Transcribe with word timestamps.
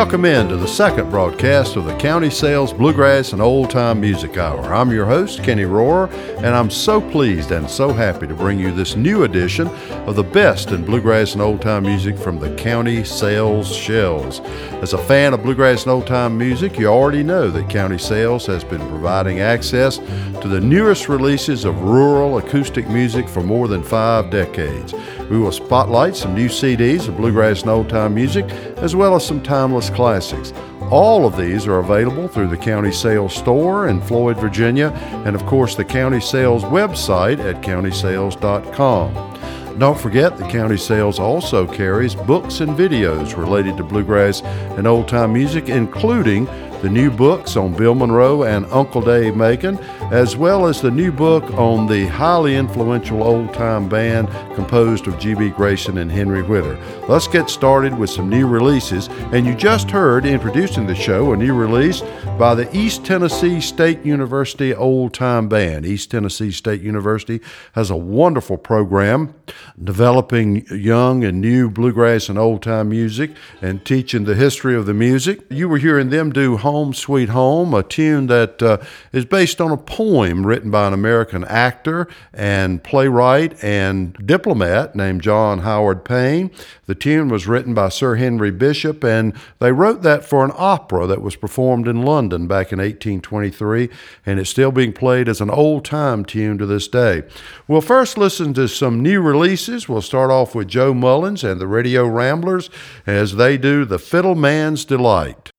Welcome 0.00 0.24
in 0.24 0.48
to 0.48 0.56
the 0.56 0.66
second 0.66 1.10
broadcast 1.10 1.76
of 1.76 1.84
the 1.84 1.94
County 1.98 2.30
Sales 2.30 2.72
Bluegrass 2.72 3.34
and 3.34 3.42
Old 3.42 3.68
Time 3.68 4.00
Music 4.00 4.38
Hour. 4.38 4.72
I'm 4.72 4.90
your 4.90 5.04
host, 5.04 5.42
Kinney 5.44 5.64
Rorrer, 5.64 6.10
and 6.38 6.56
I'm 6.56 6.70
so 6.70 7.02
pleased 7.02 7.52
and 7.52 7.68
so 7.68 7.92
happy 7.92 8.26
to 8.26 8.32
bring 8.32 8.58
you 8.58 8.72
this 8.72 8.96
new 8.96 9.24
edition 9.24 9.68
of 10.06 10.16
the 10.16 10.22
best 10.22 10.70
in 10.70 10.86
bluegrass 10.86 11.34
and 11.34 11.42
old 11.42 11.60
time 11.60 11.82
music 11.82 12.16
from 12.16 12.38
the 12.38 12.56
County 12.56 13.04
Sales 13.04 13.70
Shelves. 13.76 14.40
As 14.80 14.94
a 14.94 14.98
fan 15.04 15.34
of 15.34 15.42
bluegrass 15.42 15.82
and 15.82 15.92
old 15.92 16.06
time 16.06 16.38
music, 16.38 16.78
you 16.78 16.86
already 16.86 17.22
know 17.22 17.50
that 17.50 17.68
County 17.68 17.98
Sales 17.98 18.46
has 18.46 18.64
been 18.64 18.80
providing 18.88 19.40
access 19.40 19.98
to 19.98 20.48
the 20.48 20.62
newest 20.62 21.10
releases 21.10 21.66
of 21.66 21.82
rural 21.82 22.38
acoustic 22.38 22.88
music 22.88 23.28
for 23.28 23.42
more 23.42 23.68
than 23.68 23.82
five 23.82 24.30
decades. 24.30 24.94
We 25.30 25.38
will 25.38 25.52
spotlight 25.52 26.16
some 26.16 26.34
new 26.34 26.48
CDs 26.48 27.06
of 27.06 27.16
bluegrass 27.16 27.60
and 27.60 27.70
old 27.70 27.88
time 27.88 28.14
music, 28.14 28.50
as 28.78 28.96
well 28.96 29.14
as 29.14 29.24
some 29.24 29.40
timeless 29.40 29.88
classics. 29.88 30.52
All 30.90 31.24
of 31.24 31.36
these 31.36 31.68
are 31.68 31.78
available 31.78 32.26
through 32.26 32.48
the 32.48 32.56
County 32.56 32.90
Sales 32.90 33.32
Store 33.32 33.86
in 33.86 34.00
Floyd, 34.00 34.38
Virginia, 34.38 34.88
and 35.24 35.36
of 35.36 35.46
course 35.46 35.76
the 35.76 35.84
County 35.84 36.20
Sales 36.20 36.64
website 36.64 37.38
at 37.38 37.62
countysales.com. 37.62 39.30
Don't 39.78 39.98
forget, 39.98 40.36
the 40.36 40.48
County 40.48 40.76
Sales 40.76 41.20
also 41.20 41.64
carries 41.64 42.16
books 42.16 42.58
and 42.58 42.76
videos 42.76 43.36
related 43.36 43.76
to 43.76 43.84
bluegrass 43.84 44.42
and 44.42 44.88
old 44.88 45.06
time 45.06 45.32
music, 45.32 45.68
including 45.68 46.48
the 46.82 46.88
new 46.88 47.10
books 47.10 47.56
on 47.56 47.74
Bill 47.74 47.94
Monroe 47.94 48.44
and 48.44 48.64
Uncle 48.66 49.02
Dave 49.02 49.36
Macon, 49.36 49.78
as 50.10 50.36
well 50.36 50.66
as 50.66 50.80
the 50.80 50.90
new 50.90 51.12
book 51.12 51.44
on 51.54 51.86
the 51.86 52.06
highly 52.06 52.56
influential 52.56 53.22
old 53.22 53.52
time 53.52 53.88
band 53.88 54.28
composed 54.54 55.06
of 55.06 55.18
G.B. 55.18 55.50
Grayson 55.50 55.98
and 55.98 56.10
Henry 56.10 56.42
Whitter. 56.42 56.78
Let's 57.08 57.26
get 57.26 57.50
started 57.50 57.96
with 57.96 58.08
some 58.08 58.28
new 58.28 58.46
releases. 58.46 59.08
And 59.32 59.46
you 59.46 59.54
just 59.54 59.90
heard 59.90 60.24
introducing 60.24 60.86
the 60.86 60.94
show 60.94 61.32
a 61.32 61.36
new 61.36 61.54
release 61.54 62.02
by 62.38 62.54
the 62.54 62.74
East 62.76 63.04
Tennessee 63.04 63.60
State 63.60 64.04
University 64.04 64.74
Old 64.74 65.12
Time 65.12 65.48
Band. 65.48 65.84
East 65.84 66.10
Tennessee 66.10 66.50
State 66.50 66.80
University 66.80 67.40
has 67.72 67.90
a 67.90 67.96
wonderful 67.96 68.56
program 68.56 69.34
developing 69.82 70.66
young 70.70 71.24
and 71.24 71.40
new 71.40 71.70
bluegrass 71.70 72.28
and 72.28 72.38
old 72.38 72.62
time 72.62 72.90
music 72.90 73.30
and 73.62 73.84
teaching 73.84 74.24
the 74.24 74.34
history 74.34 74.74
of 74.74 74.86
the 74.86 74.94
music. 74.94 75.40
You 75.50 75.68
were 75.68 75.78
hearing 75.78 76.10
them 76.10 76.32
do 76.32 76.56
Home 76.56 76.94
Sweet 76.94 77.30
Home, 77.30 77.74
a 77.74 77.82
tune 77.82 78.26
that 78.26 78.62
uh, 78.62 78.78
is 79.12 79.24
based 79.24 79.60
on 79.60 79.70
a 79.70 79.76
poem 79.76 80.46
written 80.46 80.70
by 80.70 80.86
an 80.86 80.92
American 80.92 81.44
actor 81.44 82.08
and 82.32 82.82
playwright 82.82 83.62
and 83.62 84.14
diplomat 84.26 84.94
named 84.94 85.22
John 85.22 85.60
Howard 85.60 86.04
Payne. 86.04 86.50
The 86.86 86.94
tune 86.94 87.28
was 87.28 87.46
written 87.46 87.72
by 87.72 87.88
Sir 87.88 88.16
Henry 88.16 88.50
Bishop, 88.50 89.04
and 89.04 89.32
they 89.60 89.72
wrote 89.72 90.02
that 90.02 90.24
for 90.24 90.44
an 90.44 90.52
opera 90.56 91.06
that 91.06 91.22
was 91.22 91.36
performed 91.36 91.86
in 91.86 92.02
London 92.02 92.46
back 92.48 92.72
in 92.72 92.78
1823, 92.78 93.88
and 94.26 94.40
it's 94.40 94.50
still 94.50 94.72
being 94.72 94.92
played 94.92 95.28
as 95.28 95.40
an 95.40 95.50
old 95.50 95.84
time 95.84 96.24
tune 96.24 96.58
to 96.58 96.66
this 96.66 96.88
day. 96.88 97.22
We'll 97.68 97.80
first 97.80 98.18
listen 98.18 98.54
to 98.54 98.68
some 98.68 99.00
new 99.00 99.20
releases. 99.20 99.39
We'll 99.40 100.02
start 100.02 100.30
off 100.30 100.54
with 100.54 100.68
Joe 100.68 100.92
Mullins 100.92 101.42
and 101.42 101.58
the 101.58 101.66
Radio 101.66 102.06
Ramblers 102.06 102.68
as 103.06 103.36
they 103.36 103.56
do 103.56 103.86
The 103.86 103.98
Fiddle 103.98 104.34
Man's 104.34 104.84
Delight. 104.84 105.50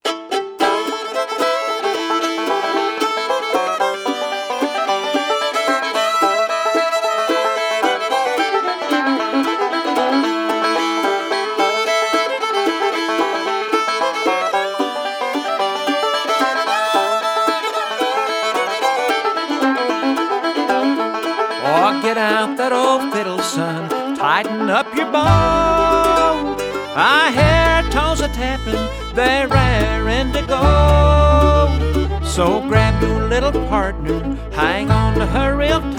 I 25.20 27.32
hear 27.34 27.82
toes 27.92 28.22
a 28.22 28.28
tapping, 28.30 28.88
they're 29.16 29.48
raring 29.48 30.32
to 30.34 30.42
go. 30.48 32.22
So 32.24 32.62
grab 32.68 33.02
your 33.02 33.28
little 33.28 33.52
partner, 33.68 34.22
hang 34.52 34.90
on 34.90 35.16
to 35.16 35.26
her 35.26 35.58
real 35.58 35.82
tight. 35.82 35.98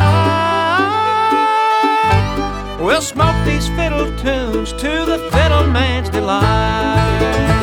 We'll 2.80 3.02
smoke 3.02 3.36
these 3.44 3.68
fiddle 3.68 4.10
tunes 4.18 4.72
to 4.72 5.04
the 5.04 5.18
fiddle 5.30 5.66
man's 5.68 6.08
delight. 6.08 7.61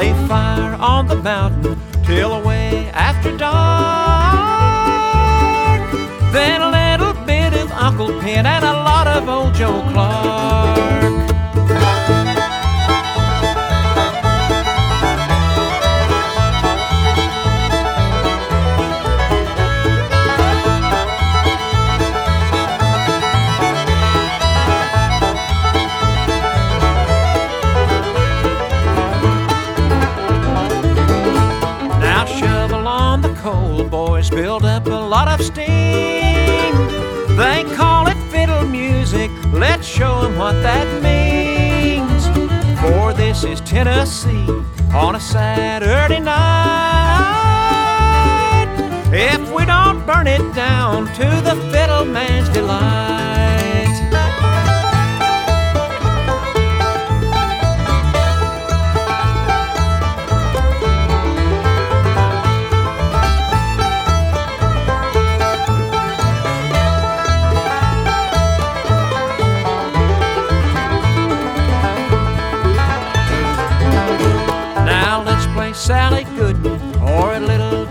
Play 0.00 0.16
fire 0.28 0.74
on 0.80 1.08
the 1.08 1.16
mountain 1.16 1.76
till 2.06 2.32
away 2.32 2.88
after 2.94 3.36
dark. 3.36 3.52
Then 6.32 6.62
a 6.62 6.70
little 6.70 7.12
bit 7.26 7.52
of 7.52 7.70
Uncle 7.72 8.18
Pen 8.20 8.46
and 8.46 8.64
a 8.64 8.72
lot 8.72 9.06
of 9.06 9.28
old 9.28 9.52
Joe 9.52 9.82
Clark. 9.92 10.89
On 44.92 45.14
a 45.14 45.20
Saturday 45.20 46.18
night. 46.18 46.34
If 49.12 49.52
we 49.54 49.64
don't 49.64 50.04
burn 50.04 50.26
it 50.26 50.52
down 50.52 51.06
to 51.14 51.26
the 51.44 51.54
fiddle 51.70 52.04
man's 52.04 52.48
delight. 52.48 53.19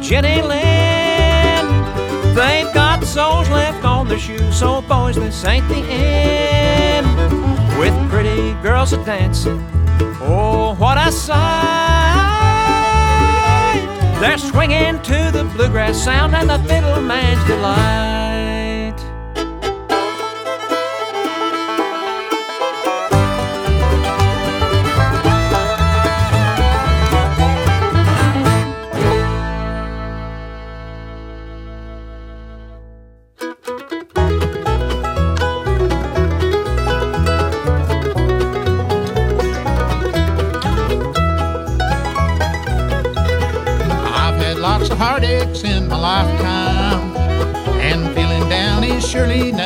Jenny 0.09 0.41
Lind. 0.41 1.69
They've 2.35 2.73
got 2.73 3.03
soles 3.03 3.47
left 3.51 3.85
on 3.85 4.07
their 4.07 4.17
shoes, 4.17 4.57
so 4.57 4.81
boys, 4.81 5.15
this 5.17 5.45
ain't 5.45 5.67
the 5.69 5.75
end. 5.75 7.06
With 7.77 7.94
pretty 8.09 8.53
girls 8.63 8.91
a 8.91 9.06
dancing, 9.06 9.63
oh, 10.19 10.73
what 10.79 10.97
a 10.97 11.11
sight! 11.11 11.38
They're 14.19 14.39
swinging 14.39 15.00
to 15.03 15.29
the 15.31 15.47
bluegrass 15.56 16.03
sound 16.03 16.33
and 16.33 16.50
the 16.50 16.57
fiddle 16.67 17.00
man's 17.01 17.45
delight. 17.45 18.38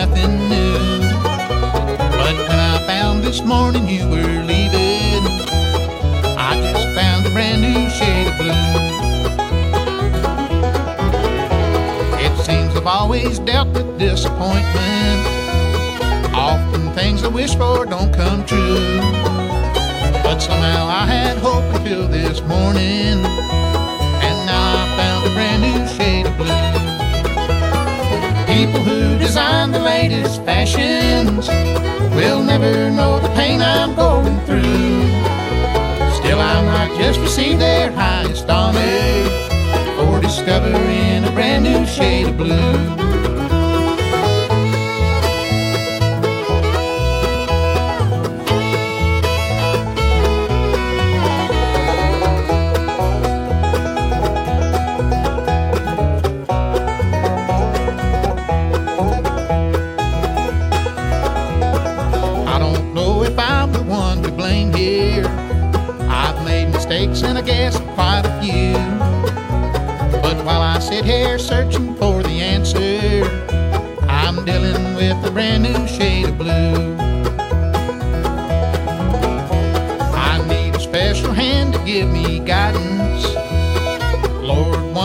Nothing 0.06 0.38
new. 0.50 1.00
But 2.20 2.36
when 2.50 2.60
I 2.60 2.84
found 2.86 3.24
this 3.24 3.42
morning 3.42 3.88
you 3.88 4.06
were 4.10 4.44
leaving, 4.52 5.24
I 6.38 6.52
just 6.62 6.88
found 6.94 7.26
a 7.26 7.30
brand 7.30 7.62
new 7.62 7.90
shade 7.90 8.28
of 8.28 8.36
blue. 8.38 8.74
It 12.26 12.34
seems 12.46 12.76
I've 12.76 12.86
always 12.86 13.40
dealt 13.40 13.70
with 13.70 13.98
disappointment. 13.98 15.22
Often 16.36 16.92
things 16.94 17.24
I 17.24 17.30
wish 17.30 17.56
for 17.56 17.86
don't 17.86 18.14
come 18.14 18.46
true. 18.46 19.00
But 20.22 20.40
somehow 20.40 20.86
I 20.88 21.06
had 21.06 21.38
hope 21.38 21.64
until 21.76 22.10
this 22.10 22.42
morning, 22.42 23.24
and 24.28 24.38
now 24.52 24.66
I 24.82 24.98
found 24.98 25.28
a 25.28 25.34
brand 25.34 25.62
new 25.62 25.88
shade 25.96 26.26
of 26.26 26.36
blue. 26.36 26.93
Design 29.34 29.72
the 29.72 29.80
latest 29.80 30.46
fashions 30.46 31.48
We'll 32.14 32.44
never 32.44 32.92
know 32.92 33.20
the 33.20 33.30
pain 33.30 33.64
I'm 33.64 33.96
going 33.96 34.40
through. 34.46 35.08
Still, 36.20 36.40
I 36.40 36.62
might 36.62 36.96
just 37.00 37.20
receive 37.20 37.58
their 37.58 37.92
highest 37.94 38.48
honor 38.48 39.28
for 39.98 40.22
discovering 40.22 41.24
a 41.26 41.32
brand 41.32 41.64
new 41.64 41.84
shade 41.88 42.28
of 42.28 42.38
blue. 42.38 43.03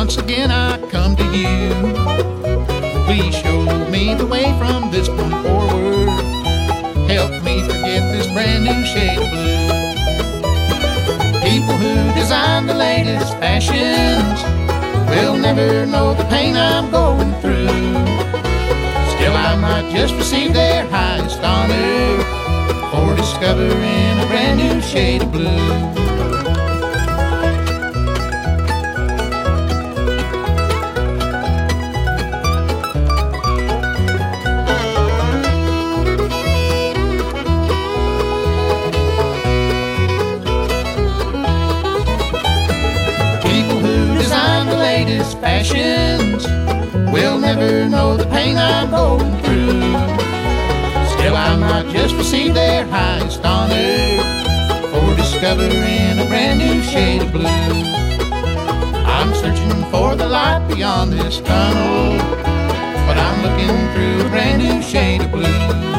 Once 0.08 0.16
again 0.16 0.50
I 0.50 0.78
come 0.88 1.14
to 1.16 1.24
you. 1.36 1.68
Please 3.04 3.36
show 3.36 3.60
me 3.90 4.14
the 4.14 4.24
way 4.24 4.56
from 4.56 4.90
this 4.90 5.06
point 5.06 5.34
forward. 5.44 6.08
Help 7.12 7.30
me 7.44 7.60
forget 7.68 8.00
this 8.10 8.26
brand 8.32 8.64
new 8.64 8.86
shade 8.86 9.18
of 9.18 9.28
blue. 9.28 9.68
People 11.42 11.76
who 11.76 12.14
design 12.18 12.66
the 12.66 12.72
latest 12.72 13.34
fashions 13.34 14.40
will 15.10 15.36
never 15.36 15.84
know 15.84 16.14
the 16.14 16.24
pain 16.24 16.56
I'm 16.56 16.90
going 16.90 17.34
through. 17.42 17.68
Still, 19.12 19.36
I 19.36 19.58
might 19.60 19.94
just 19.94 20.14
receive 20.14 20.54
their 20.54 20.86
highest 20.86 21.40
honor 21.40 22.24
for 22.90 23.14
discovering 23.14 24.14
a 24.24 24.26
brand 24.30 24.56
new 24.58 24.80
shade 24.80 25.22
of 25.22 25.32
blue. 25.32 26.07
For 55.48 55.56
discovering 55.56 56.18
a 56.18 56.26
brand 56.26 56.58
new 56.58 56.82
shade 56.82 57.22
of 57.22 57.32
blue. 57.32 57.46
I'm 59.06 59.32
searching 59.34 59.84
for 59.90 60.14
the 60.14 60.28
light 60.28 60.66
beyond 60.68 61.12
this 61.12 61.40
tunnel, 61.40 62.18
but 63.06 63.16
I'm 63.16 63.42
looking 63.42 63.76
through 63.94 64.26
a 64.26 64.30
brand 64.30 64.62
new 64.62 64.82
shade 64.82 65.22
of 65.22 65.32
blue. 65.32 65.97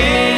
Hey. 0.00 0.29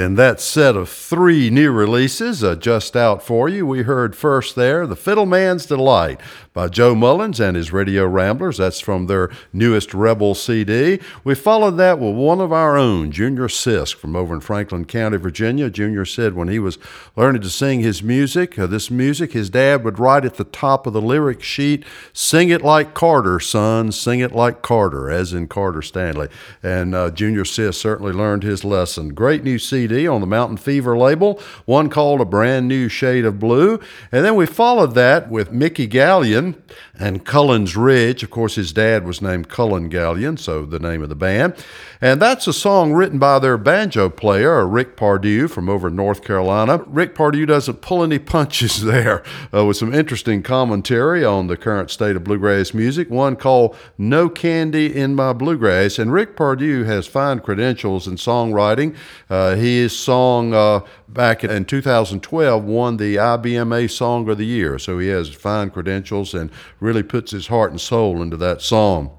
And 0.00 0.16
that 0.16 0.40
set 0.40 0.76
of 0.76 0.88
three 1.10 1.50
new 1.50 1.72
releases 1.72 2.44
uh, 2.44 2.54
just 2.54 2.94
out 2.94 3.20
for 3.20 3.48
you. 3.48 3.66
We 3.66 3.82
heard 3.82 4.14
first 4.14 4.54
there 4.54 4.86
The 4.86 4.94
Fiddleman's 4.94 5.66
Delight 5.66 6.20
by 6.52 6.68
Joe 6.68 6.94
Mullins 6.94 7.40
and 7.40 7.56
his 7.56 7.72
Radio 7.72 8.06
Ramblers. 8.06 8.58
That's 8.58 8.78
from 8.78 9.06
their 9.06 9.28
newest 9.52 9.92
Rebel 9.92 10.36
CD. 10.36 11.00
We 11.24 11.34
followed 11.34 11.78
that 11.78 11.98
with 11.98 12.14
one 12.14 12.40
of 12.40 12.52
our 12.52 12.76
own, 12.76 13.10
Junior 13.10 13.48
Sisk 13.48 13.96
from 13.96 14.14
over 14.14 14.34
in 14.34 14.40
Franklin 14.40 14.84
County, 14.84 15.16
Virginia. 15.16 15.68
Junior 15.68 16.04
said 16.04 16.34
when 16.34 16.46
he 16.46 16.60
was 16.60 16.78
learning 17.16 17.42
to 17.42 17.50
sing 17.50 17.80
his 17.80 18.04
music, 18.04 18.56
uh, 18.56 18.68
this 18.68 18.88
music, 18.88 19.32
his 19.32 19.50
dad 19.50 19.82
would 19.82 19.98
write 19.98 20.24
at 20.24 20.34
the 20.34 20.44
top 20.44 20.86
of 20.86 20.92
the 20.92 21.02
lyric 21.02 21.42
sheet, 21.42 21.84
Sing 22.12 22.50
it 22.50 22.62
like 22.62 22.94
Carter, 22.94 23.40
son, 23.40 23.90
sing 23.90 24.20
it 24.20 24.32
like 24.32 24.62
Carter, 24.62 25.10
as 25.10 25.32
in 25.32 25.48
Carter 25.48 25.82
Stanley. 25.82 26.28
And 26.62 26.94
uh, 26.94 27.10
Junior 27.10 27.44
Sisk 27.44 27.74
certainly 27.74 28.12
learned 28.12 28.44
his 28.44 28.64
lesson. 28.64 29.12
Great 29.12 29.42
new 29.42 29.58
CD 29.58 30.06
on 30.06 30.20
the 30.20 30.26
Mountain 30.28 30.58
Fever 30.58 30.99
label, 31.00 31.40
one 31.64 31.88
called 31.88 32.20
A 32.20 32.24
Brand 32.24 32.68
New 32.68 32.88
Shade 32.88 33.24
of 33.24 33.40
Blue. 33.40 33.80
And 34.12 34.24
then 34.24 34.36
we 34.36 34.46
followed 34.46 34.94
that 34.94 35.28
with 35.30 35.50
Mickey 35.50 35.88
Galyean 35.88 36.54
and 37.00 37.24
Cullen's 37.24 37.72
Bridge. 37.72 38.22
Of 38.22 38.30
course, 38.30 38.56
his 38.56 38.72
dad 38.72 39.06
was 39.06 39.22
named 39.22 39.48
Cullen 39.48 39.88
Galyean, 39.88 40.38
so 40.38 40.66
the 40.66 40.78
name 40.78 41.02
of 41.02 41.08
the 41.08 41.14
band. 41.16 41.54
And 42.00 42.20
that's 42.20 42.46
a 42.46 42.52
song 42.52 42.92
written 42.92 43.18
by 43.18 43.38
their 43.38 43.56
banjo 43.56 44.10
player, 44.10 44.66
Rick 44.66 44.96
Pardue 44.96 45.48
from 45.48 45.70
over 45.70 45.88
North 45.88 46.22
Carolina. 46.22 46.84
Rick 46.86 47.14
Pardue 47.14 47.46
doesn't 47.46 47.80
pull 47.80 48.02
any 48.02 48.18
punches 48.30 48.84
there, 48.84 49.22
uh, 49.52 49.64
with 49.64 49.78
some 49.78 49.94
interesting 49.94 50.42
commentary 50.42 51.24
on 51.24 51.46
the 51.46 51.56
current 51.56 51.90
state 51.90 52.16
of 52.16 52.24
bluegrass 52.24 52.74
music, 52.74 53.08
one 53.08 53.34
called 53.34 53.74
No 53.96 54.28
Candy 54.28 54.94
in 54.94 55.14
My 55.14 55.32
Bluegrass. 55.32 55.98
And 55.98 56.12
Rick 56.12 56.36
Pardue 56.36 56.84
has 56.84 57.06
fine 57.06 57.40
credentials 57.40 58.06
in 58.06 58.16
songwriting. 58.16 58.94
Uh, 59.30 59.54
his 59.54 59.98
song 59.98 60.52
uh, 60.52 60.80
back 61.12 61.42
in 61.42 61.64
2012 61.64 62.64
won 62.64 62.96
the 62.96 63.16
IBMA 63.16 63.90
Song 63.90 64.28
of 64.28 64.38
the 64.38 64.46
Year, 64.46 64.78
so 64.78 64.98
he 64.98 65.08
has 65.08 65.28
fine 65.28 65.70
credentials 65.70 66.34
and 66.34 66.50
really 66.78 67.02
puts 67.02 67.32
his 67.32 67.48
heart 67.48 67.70
and 67.70 67.80
soul 67.80 68.22
into 68.22 68.36
that 68.36 68.62
song. 68.62 69.10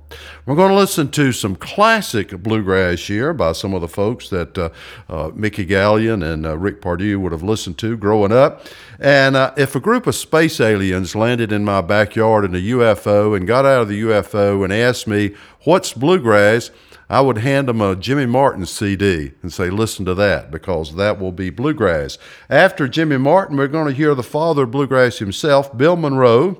We're 0.45 0.55
going 0.55 0.71
to 0.71 0.77
listen 0.77 1.09
to 1.11 1.31
some 1.31 1.55
classic 1.55 2.31
bluegrass 2.31 2.99
here 3.07 3.33
by 3.33 3.53
some 3.53 3.73
of 3.73 3.81
the 3.81 3.87
folks 3.87 4.29
that 4.29 4.57
uh, 4.57 4.69
uh, 5.09 5.31
Mickey 5.33 5.65
Galyean 5.65 6.23
and 6.23 6.45
uh, 6.45 6.57
Rick 6.57 6.81
Pardue 6.81 7.19
would 7.19 7.31
have 7.31 7.43
listened 7.43 7.77
to 7.79 7.95
growing 7.95 8.31
up. 8.31 8.65
And 8.99 9.35
uh, 9.35 9.53
if 9.57 9.75
a 9.75 9.79
group 9.79 10.07
of 10.07 10.15
space 10.15 10.59
aliens 10.59 11.15
landed 11.15 11.51
in 11.51 11.63
my 11.63 11.81
backyard 11.81 12.45
in 12.45 12.55
a 12.55 12.57
UFO 12.57 13.35
and 13.35 13.47
got 13.47 13.65
out 13.65 13.81
of 13.81 13.87
the 13.87 14.01
UFO 14.01 14.63
and 14.63 14.73
asked 14.73 15.07
me, 15.07 15.33
What's 15.63 15.93
bluegrass? 15.93 16.71
I 17.11 17.19
would 17.19 17.39
hand 17.39 17.67
them 17.67 17.81
a 17.81 17.93
Jimmy 17.93 18.25
Martin 18.25 18.65
CD 18.65 19.33
and 19.41 19.51
say, 19.51 19.69
listen 19.69 20.05
to 20.05 20.13
that, 20.13 20.49
because 20.49 20.95
that 20.95 21.19
will 21.19 21.33
be 21.33 21.49
bluegrass. 21.49 22.17
After 22.49 22.87
Jimmy 22.87 23.17
Martin, 23.17 23.57
we're 23.57 23.67
going 23.67 23.87
to 23.89 23.93
hear 23.93 24.15
the 24.15 24.23
father 24.23 24.63
of 24.63 24.71
bluegrass 24.71 25.17
himself, 25.17 25.77
Bill 25.77 25.97
Monroe, 25.97 26.57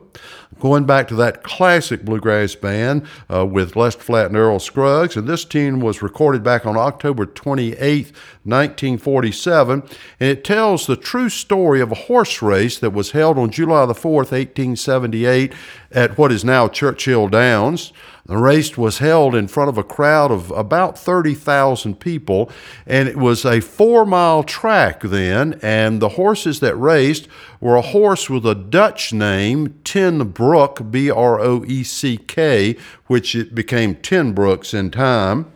going 0.60 0.84
back 0.84 1.08
to 1.08 1.16
that 1.16 1.44
classic 1.44 2.04
bluegrass 2.04 2.54
band 2.56 3.08
uh, 3.34 3.46
with 3.46 3.78
Lester 3.78 4.02
Flatt 4.02 4.26
and 4.26 4.36
Earl 4.36 4.60
Scruggs. 4.60 5.16
And 5.16 5.26
this 5.26 5.46
tune 5.46 5.80
was 5.80 6.02
recorded 6.02 6.44
back 6.44 6.66
on 6.66 6.76
October 6.76 7.26
28, 7.26 8.12
1947. 8.44 9.84
And 10.20 10.30
it 10.30 10.44
tells 10.44 10.86
the 10.86 10.98
true 10.98 11.30
story 11.30 11.80
of 11.80 11.94
a 11.94 11.96
horse 11.96 12.42
race 12.42 12.78
that 12.80 12.92
was 12.92 13.12
held 13.12 13.38
on 13.38 13.52
July 13.52 13.86
the 13.86 13.94
4th, 13.94 14.34
1878, 14.34 15.54
at 15.94 16.18
what 16.18 16.34
is 16.34 16.44
now 16.44 16.68
Churchill 16.68 17.30
Downs. 17.30 17.94
The 18.32 18.38
race 18.38 18.78
was 18.78 19.00
held 19.00 19.36
in 19.36 19.50
front 19.50 19.68
of 19.68 19.78
a 19.78 19.84
crowd 19.84 20.32
of 20.32 20.52
about 20.52 20.98
30,000 20.98 22.00
people, 22.00 22.50
and 22.88 23.10
it 23.10 23.18
was 23.18 23.44
a 23.44 23.60
four 23.60 24.06
mile 24.06 24.44
track 24.44 25.02
then. 25.02 25.60
And 25.62 26.02
the 26.02 26.16
horses 26.16 26.62
that 26.62 26.78
raced 26.78 27.28
were 27.60 27.76
a 27.76 27.82
horse 27.82 28.30
with 28.30 28.46
a 28.46 28.56
Dutch 28.56 29.12
name, 29.12 29.78
Ten 29.84 30.32
Broeck, 30.32 30.90
B 30.90 31.12
R 31.12 31.42
O 31.42 31.66
E 31.66 31.84
C 31.84 32.16
K, 32.16 32.78
which 33.08 33.36
it 33.36 33.54
became 33.54 33.96
Ten 33.96 34.32
Brooks 34.32 34.74
in 34.74 34.92
time 34.92 35.52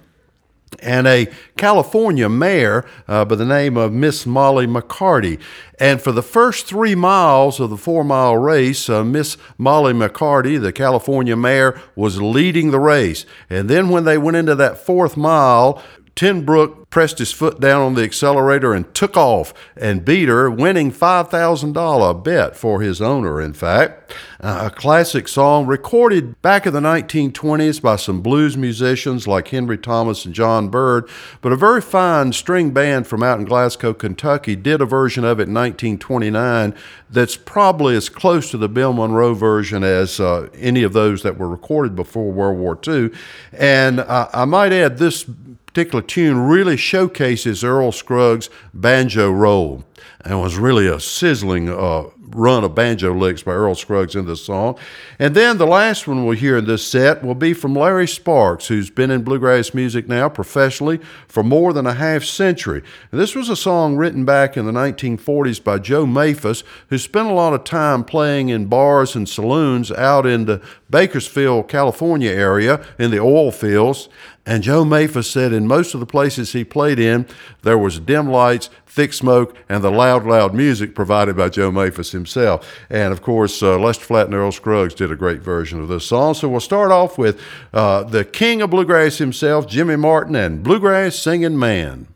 and 0.80 1.08
a 1.08 1.28
California 1.58 2.30
mare 2.30 2.86
uh, 3.08 3.26
by 3.26 3.36
the 3.36 3.46
name 3.46 3.78
of 3.78 3.94
Miss 3.94 4.26
Molly 4.26 4.68
McCarty. 4.68 5.40
And 5.80 6.02
for 6.02 6.12
the 6.12 6.24
first 6.24 6.66
three 6.66 6.96
miles 6.96 7.60
of 7.60 7.70
the 7.70 7.78
four 7.78 8.04
mile 8.04 8.38
race, 8.38 8.90
uh, 8.90 9.04
Miss 9.04 9.38
Molly 9.58 9.94
McCarty, 9.94 10.60
the 10.60 10.72
California 10.72 11.36
mare, 11.36 11.80
was 11.96 12.22
leading 12.22 12.72
the 12.72 12.80
race. 12.80 13.26
And 13.50 13.70
then 13.70 13.90
when 13.90 14.04
they 14.04 14.18
went 14.18 14.38
into 14.38 14.56
that 14.56 14.78
fourth 14.78 15.18
mile, 15.18 15.82
Ten 16.16 16.46
Broeck 16.46 16.90
pressed 16.90 17.18
his 17.18 17.34
foot 17.34 17.60
down 17.60 17.82
on 17.82 17.96
the 17.96 18.04
accelerator 18.04 18.74
and 18.74 18.94
took 18.96 19.18
off 19.18 19.54
and 19.76 20.06
beat 20.06 20.30
her, 20.30 20.50
winning 20.50 20.90
$5,000 20.90 22.24
bet 22.24 22.56
for 22.56 22.80
his 22.80 23.02
owner, 23.02 23.42
in 23.42 23.52
fact. 23.52 24.14
Uh, 24.40 24.70
a 24.72 24.74
classic 24.74 25.28
song 25.28 25.68
recorded 25.68 26.42
back 26.42 26.66
in 26.66 26.72
the 26.72 26.80
1920s 26.80 27.82
by 27.82 27.98
some 27.98 28.22
blues 28.22 28.56
musicians 28.56 29.28
like 29.28 29.50
Henry 29.50 29.78
Thomas 29.78 30.24
and 30.24 30.34
John 30.34 30.70
Byrd, 30.70 31.10
but 31.42 31.52
a 31.52 31.58
very 31.58 31.82
fine 31.82 32.32
string 32.32 32.72
band 32.72 33.08
from 33.08 33.22
out 33.22 33.40
in 33.40 33.44
Glasgow, 33.44 33.94
Kentucky 33.94 34.56
did 34.56 34.80
a 34.80 34.86
version 34.86 35.26
of 35.26 35.42
it 35.42 35.50
in 35.50 35.54
1929 35.54 36.74
that's 37.10 37.36
probably 37.36 37.94
as 37.94 38.08
close 38.08 38.50
to 38.52 38.58
the 38.58 38.70
Bill 38.70 38.94
Monroe 38.94 39.34
version 39.34 39.84
as 39.84 40.22
uh, 40.22 40.48
any 40.56 40.84
of 40.84 40.94
those 40.94 41.24
that 41.24 41.38
were 41.38 41.50
recorded 41.50 41.94
before 41.94 42.32
World 42.32 42.58
War 42.58 42.80
II. 42.88 43.10
And 43.52 44.00
uh, 44.00 44.30
I 44.34 44.46
might 44.46 44.72
add 44.72 44.98
this 44.98 45.26
particular 45.75 46.01
tune 46.01 46.39
really 46.39 46.77
showcases 46.77 47.62
Earl 47.62 47.91
Scruggs' 47.91 48.50
banjo 48.74 49.29
roll 49.29 49.84
and 50.22 50.39
was 50.39 50.55
really 50.55 50.88
a 50.88 51.01
sizzling 51.01 51.67
uh, 51.67 52.03
run 52.29 52.63
of 52.63 52.74
banjo 52.74 53.13
licks 53.13 53.44
by 53.44 53.51
Earl 53.51 53.75
Scruggs 53.75 54.15
in 54.15 54.25
this 54.25 54.44
song. 54.44 54.77
And 55.20 55.36
then 55.36 55.58
the 55.58 55.67
last 55.67 56.08
one 56.08 56.25
we'll 56.25 56.38
hear 56.38 56.58
in 56.58 56.65
this 56.65 56.88
set 56.88 57.24
will 57.24 57.36
be 57.36 57.53
from 57.53 57.75
Larry 57.75 58.08
Sparks, 58.08 58.67
who's 58.67 58.89
been 58.89 59.12
in 59.12 59.24
bluegrass 59.24 59.74
music 59.74 60.08
now 60.08 60.29
professionally 60.29 61.00
for 61.27 61.44
more 61.44 61.74
than 61.74 61.86
a 61.86 61.94
half 61.94 62.24
century. 62.24 62.82
And 63.12 63.20
this 63.20 63.36
was 63.36 63.50
a 63.50 63.55
song 63.55 63.98
written 63.98 64.24
back 64.25 64.55
in 64.55 64.65
the 64.65 64.72
1940s 64.72 65.62
by 65.63 65.79
Joe 65.79 66.05
Maphis, 66.05 66.63
who 66.89 66.98
spent 66.98 67.29
a 67.29 67.34
lot 67.34 67.53
of 67.53 67.65
time 67.65 68.03
playing 68.05 68.48
in 68.48 68.67
bars 68.67 69.15
and 69.15 69.27
saloons 69.27 69.91
out 69.91 70.25
in 70.25 70.46
the 70.46 70.62
Bakersfield, 70.89 71.67
California 71.67 72.32
area 72.32 72.84
in 72.98 73.12
the 73.12 73.20
oil 73.20 73.51
fields. 73.51 74.08
And 74.46 74.62
Joe 74.62 74.84
Maphis 74.84 75.32
said 75.32 75.54
in 75.54 75.66
most 75.68 75.94
of 75.94 76.00
the 76.00 76.06
places 76.06 76.54
he 76.54 76.64
played 76.64 77.00
in, 77.00 77.25
there 77.64 77.78
was 77.78 78.00
dim 78.00 78.30
lights, 78.30 78.70
thick 78.86 79.12
smoke, 79.12 79.58
and 79.68 79.84
the 79.84 79.90
loud, 79.90 80.25
loud 80.25 80.54
music 80.54 80.94
provided 80.94 81.36
by 81.36 81.50
Joe 81.50 81.72
Maphis 81.72 82.12
himself. 82.12 82.72
And 82.90 83.12
of 83.12 83.24
course, 83.24 83.64
uh, 83.64 83.80
Lester 83.80 84.06
Flatt 84.06 84.28
and 84.28 84.36
Earl 84.36 84.52
Scruggs 84.52 84.94
did 84.94 85.12
a 85.12 85.16
great 85.16 85.42
version 85.42 85.82
of 85.82 85.88
this 85.88 86.06
song. 86.06 86.36
So 86.36 86.48
we'll 86.48 86.60
start 86.60 86.92
off 86.92 87.18
with 87.18 87.42
uh, 87.74 88.04
the 88.04 88.24
king 88.24 88.62
of 88.62 88.70
bluegrass 88.70 89.18
himself, 89.18 89.68
Jimmy 89.68 89.96
Martin, 89.96 90.36
and 90.36 90.64
Bluegrass 90.64 91.18
Singing 91.18 91.58
Man. 91.58 92.08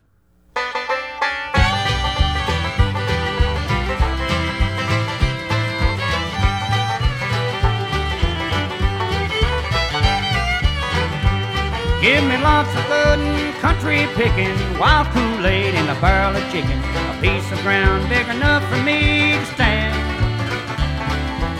Lots 12.60 12.76
of 12.76 12.88
good 12.92 13.24
country 13.64 14.04
picking, 14.20 14.52
wild 14.78 15.08
Kool-Aid 15.16 15.76
and 15.80 15.88
a 15.88 15.96
barrel 16.02 16.36
of 16.36 16.44
chicken, 16.52 16.76
a 16.76 17.16
piece 17.24 17.48
of 17.56 17.60
ground 17.64 18.04
big 18.10 18.28
enough 18.28 18.68
for 18.68 18.84
me 18.84 19.40
to 19.40 19.46
stand. 19.56 19.96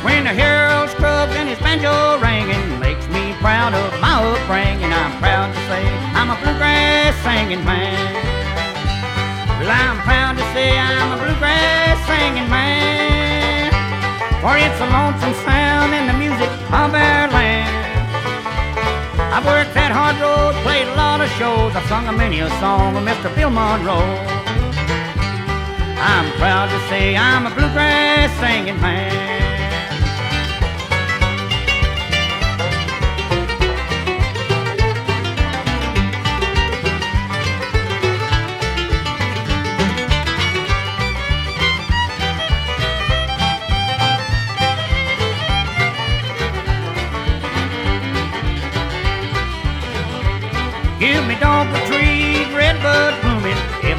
When 0.04 0.28
I 0.28 0.34
hear 0.36 0.68
old 0.76 0.90
Scruggs 0.92 1.32
and 1.40 1.48
his 1.48 1.60
banjo 1.60 2.20
ringing, 2.20 2.68
makes 2.84 3.08
me 3.16 3.32
proud 3.40 3.72
of 3.72 3.88
my 4.04 4.20
upbringing. 4.20 4.92
I'm 4.92 5.16
proud 5.24 5.56
to 5.56 5.62
say 5.72 5.84
I'm 6.20 6.36
a 6.36 6.38
bluegrass 6.44 7.16
singing 7.24 7.64
man. 7.64 7.96
Well, 9.56 9.72
I'm 9.72 10.04
proud 10.04 10.36
to 10.36 10.46
say 10.52 10.76
I'm 10.76 11.16
a 11.16 11.18
bluegrass 11.24 11.96
singing 12.12 12.50
man. 12.52 13.72
For 14.44 14.52
it's 14.60 14.80
a 14.84 14.88
lonesome 14.92 15.36
sound 15.48 15.96
in 15.96 16.12
the 16.12 16.18
music 16.20 16.52
of 16.76 16.92
our 16.92 17.32
land. 17.32 17.39
I've 19.32 19.46
worked 19.46 19.74
that 19.76 19.92
hard 19.92 20.18
road, 20.18 20.54
played 20.64 20.88
a 20.88 20.96
lot 20.96 21.22
of 21.22 21.30
shows. 21.38 21.76
I've 21.76 21.88
sung 21.88 22.08
a 22.08 22.12
many 22.12 22.40
a 22.40 22.50
song 22.60 22.96
with 22.96 23.06
Mr. 23.06 23.34
Bill 23.36 23.50
Monroe. 23.50 24.02
I'm 26.02 26.32
proud 26.40 26.70
to 26.70 26.80
say 26.90 27.16
I'm 27.16 27.46
a 27.46 27.54
bluegrass 27.54 28.32
singing 28.40 28.80
man. 28.82 29.49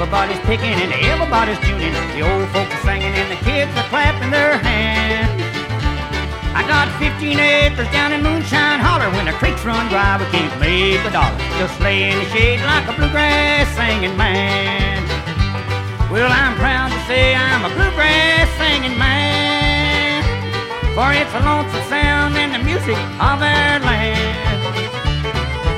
Everybody's 0.00 0.40
picking 0.49 0.73
and 0.80 0.92
everybody's 1.12 1.61
tuning. 1.61 1.92
The 1.92 2.25
old 2.25 2.49
folks 2.57 2.73
are 2.73 2.85
singing 2.88 3.12
and 3.12 3.28
the 3.30 3.37
kids 3.45 3.69
are 3.76 3.85
clapping 3.92 4.30
their 4.30 4.57
hands. 4.57 5.28
I 6.57 6.64
got 6.64 6.88
15 6.97 7.38
acres 7.38 7.87
down 7.92 8.14
in 8.14 8.23
Moonshine 8.23 8.80
Holler. 8.80 9.12
When 9.12 9.26
the 9.26 9.37
creeks 9.37 9.62
run 9.62 9.92
dry, 9.92 10.16
we 10.16 10.25
can't 10.33 10.59
make 10.59 11.04
a 11.04 11.12
dollar. 11.12 11.37
Just 11.61 11.78
lay 11.85 12.09
in 12.09 12.16
the 12.16 12.25
shade 12.33 12.64
like 12.64 12.88
a 12.88 12.97
bluegrass 12.97 13.69
singing 13.76 14.16
man. 14.16 15.04
Well, 16.09 16.33
I'm 16.33 16.57
proud 16.57 16.88
to 16.88 17.00
say 17.04 17.37
I'm 17.37 17.69
a 17.69 17.69
bluegrass 17.69 18.49
singing 18.57 18.97
man. 18.97 20.25
For 20.97 21.12
it's 21.12 21.28
a 21.37 21.45
lonesome 21.45 21.85
sound 21.92 22.40
and 22.40 22.57
the 22.57 22.64
music 22.64 22.97
of 23.21 23.45
our 23.45 23.78
land. 23.85 24.50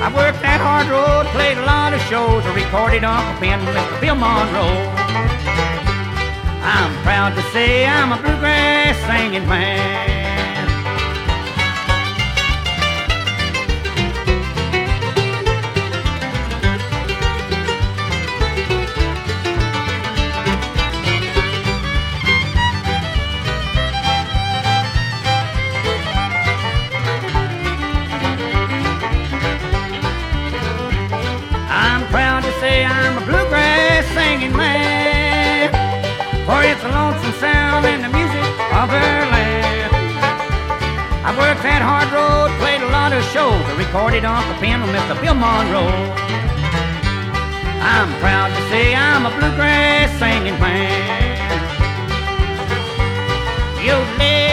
I 0.03 0.11
worked 0.13 0.41
that 0.41 0.59
hard 0.59 0.91
road, 0.91 1.31
played 1.31 1.57
a 1.57 1.65
lot 1.65 1.93
of 1.93 2.01
shows, 2.11 2.43
recorded 2.51 3.05
Uncle 3.05 3.39
with 3.39 3.55
Mr. 3.71 4.01
Bill 4.01 4.15
Monroe. 4.15 4.75
I'm 6.59 6.91
proud 7.03 7.35
to 7.35 7.41
say 7.53 7.85
I'm 7.85 8.11
a 8.11 8.17
bluegrass 8.21 8.99
singing 9.07 9.47
man. 9.47 10.12
Singing 34.43 34.57
man. 34.57 35.71
For 36.45 36.61
it's 36.63 36.83
a 36.83 36.89
lonesome 36.89 37.33
sound 37.39 37.85
and 37.85 38.03
the 38.03 38.09
music 38.09 38.43
of 38.75 38.89
our 38.89 39.25
land. 39.31 39.91
I've 41.25 41.37
worked 41.37 41.63
that 41.63 41.81
hard 41.81 42.11
road, 42.11 42.51
played 42.59 42.81
a 42.81 42.91
lot 42.91 43.13
of 43.13 43.23
shows, 43.31 43.63
I 43.63 43.75
recorded 43.77 44.25
on 44.25 44.43
the 44.49 44.55
pen 44.55 44.81
with 44.81 44.91
Mr. 44.91 45.15
Bill 45.21 45.35
Monroe. 45.35 45.87
I'm 47.83 48.11
proud 48.19 48.49
to 48.49 48.61
say 48.69 48.95
I'm 48.95 49.25
a 49.25 49.29
bluegrass 49.29 50.11
singing 50.19 50.59
man. 50.59 50.91
Yodeling. 53.85 54.52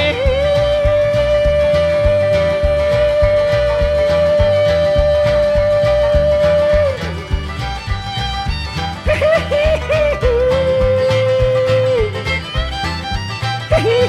Run, 14.00 14.08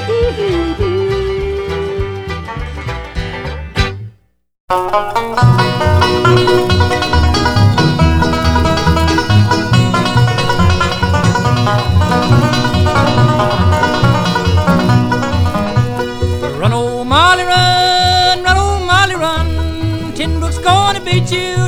old 16.72 17.06
Molly, 17.06 17.44
run, 17.44 18.42
run, 18.42 18.56
old 18.56 18.86
Molly, 18.86 19.14
run. 19.14 20.14
Tin 20.14 20.40
Brook's 20.40 20.56
gonna 20.56 21.00
beat 21.04 21.30
you 21.30 21.61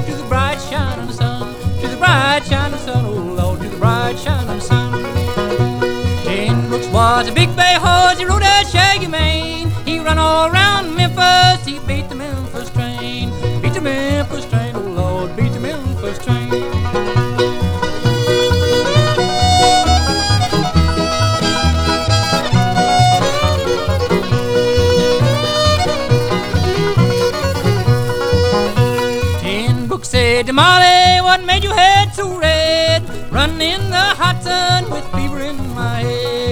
was 7.18 7.28
a 7.28 7.32
big 7.32 7.54
bay 7.54 7.76
horse, 7.78 8.18
he 8.18 8.24
rode 8.24 8.42
a 8.42 8.64
shaggy 8.66 9.06
mane. 9.06 9.70
He 9.84 10.00
run 10.00 10.18
all 10.18 10.50
around 10.50 10.96
Memphis, 10.96 11.64
he 11.64 11.78
beat 11.86 12.08
the 12.08 12.16
Memphis 12.16 12.70
train, 12.70 13.30
beat 13.62 13.72
the 13.72 13.80
Memphis 13.80 14.44
train, 14.46 14.74
oh 14.74 14.80
Lord, 14.80 15.36
beat 15.36 15.52
the 15.52 15.60
Memphis 15.60 16.18
train. 16.18 16.50
Tin 29.40 29.86
Book 29.86 30.04
said 30.04 30.46
to 30.46 30.52
Molly, 30.52 31.20
What 31.20 31.44
made 31.44 31.62
your 31.62 31.74
head 31.74 32.12
so 32.12 32.36
red? 32.36 33.04
Running 33.30 33.60
in 33.60 33.90
the 33.90 34.06
hot 34.20 34.42
sun 34.42 34.90
with 34.90 35.04
fever 35.12 35.38
in 35.38 35.56
my 35.74 36.00
head. 36.00 36.43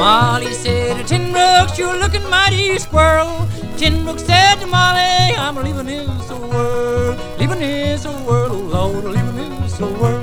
Molly 0.00 0.54
said 0.54 0.96
to 0.96 1.04
Tin 1.04 1.30
Brooks, 1.30 1.78
You're 1.78 1.98
looking 1.98 2.22
mighty 2.30 2.78
squirrel. 2.78 3.46
Tin 3.76 4.02
Brooks 4.02 4.24
said 4.24 4.54
to 4.54 4.66
Molly, 4.66 5.36
I'm 5.36 5.56
leaving 5.56 5.84
this 5.84 6.30
world. 6.30 7.20
Leaving 7.38 7.58
this 7.58 8.06
world, 8.06 8.52
oh 8.72 8.88
Lord, 8.92 9.04
leaving 9.04 9.60
this 9.60 9.78
world. 9.78 10.19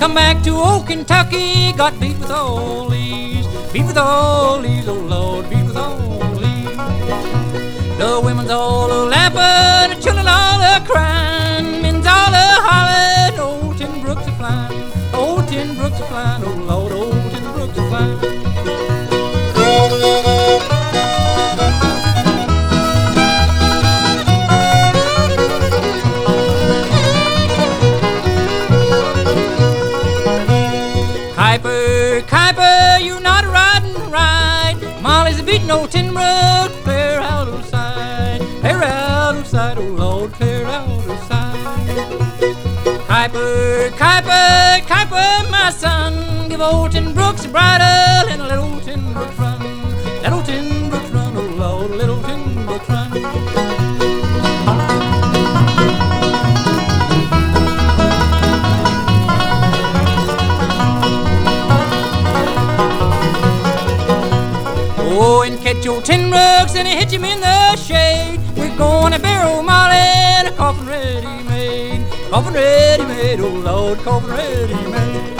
Come 0.00 0.14
back 0.14 0.42
to 0.44 0.52
old 0.56 0.86
Kentucky, 0.86 1.74
got 1.74 2.00
beat 2.00 2.18
with 2.18 2.30
these. 2.90 3.46
Beat 3.70 3.84
with 3.84 3.94
these, 3.94 4.88
oh 4.88 4.94
Lord, 5.06 5.50
beat 5.50 5.62
with 5.62 5.74
these. 6.40 6.76
The 7.98 8.18
women's 8.24 8.50
all 8.50 8.90
a 8.90 9.04
laughing, 9.04 9.94
the 9.94 10.02
children 10.02 10.26
all 10.26 10.58
a 10.58 10.82
crying, 10.86 11.82
men's 11.82 12.06
all 12.06 12.32
a 12.32 12.46
hollering. 12.64 13.38
Old 13.38 13.76
Tin 13.76 14.00
Brooks 14.00 14.26
a 14.26 14.32
flying, 14.32 14.90
old 15.12 15.46
Tin 15.48 15.74
Brooks 15.76 16.00
a 16.00 16.04
flying, 16.06 16.44
oh 16.46 16.54
Lord, 16.66 16.92
old 16.92 17.12
Tin 17.30 17.44
Brooks 17.52 17.76
a 17.76 17.88
flying. 17.90 18.30
Kuiper, 43.30 43.90
Kuiper, 43.90 44.80
Kuiper, 44.86 45.50
my 45.50 45.70
son, 45.70 46.48
give 46.48 46.60
old 46.60 46.90
Tin 46.90 47.14
Brooks 47.14 47.44
a 47.44 47.48
bridle 47.48 48.28
and 48.28 48.42
a 48.42 48.46
little 48.46 48.80
Tin 48.80 49.12
Brook 49.12 49.38
run. 49.38 49.60
Little 50.22 50.42
Tin 50.42 50.90
Brook 50.90 51.12
run, 51.12 51.36
oh 51.36 51.54
Lord, 51.56 51.90
little 51.92 52.20
Tin 52.22 52.66
Brook 52.66 52.88
run. 52.88 53.10
Oh, 65.22 65.42
and 65.46 65.60
catch 65.60 65.84
your 65.84 66.02
tin 66.02 66.32
rugs 66.32 66.74
and 66.74 66.88
hit 66.88 67.12
him 67.12 67.24
in 67.24 67.40
the 67.40 67.76
shade. 67.76 68.29
Coffin 72.30 72.54
ready 72.54 73.02
made, 73.06 73.40
oh 73.40 73.48
Lord, 73.48 73.98
coffin 73.98 74.30
ready 74.30 74.72
made. 74.88 75.39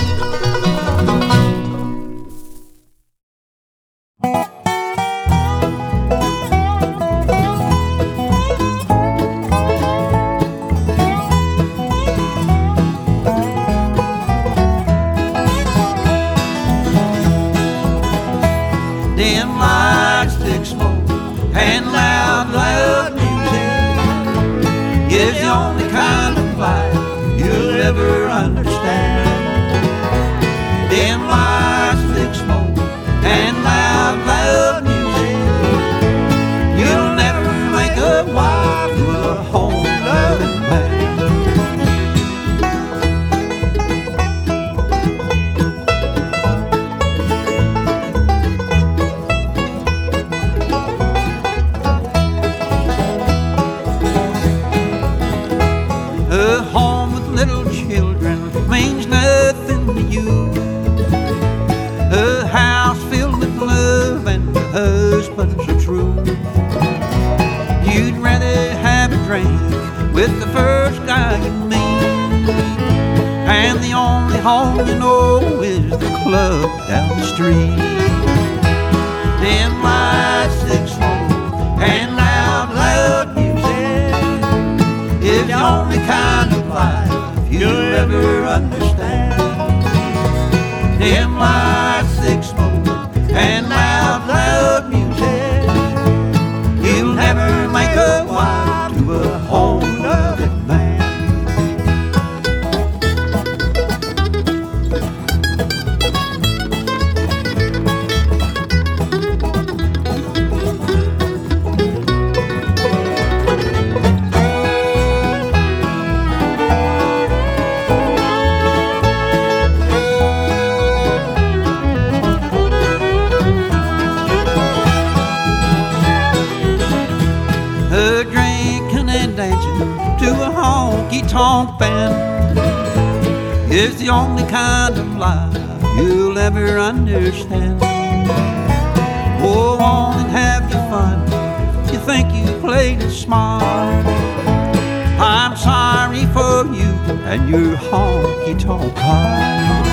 And 147.31 147.49
your 147.49 147.77
honky 147.77 148.59
tonk 148.59 148.93
heart. 148.97 149.87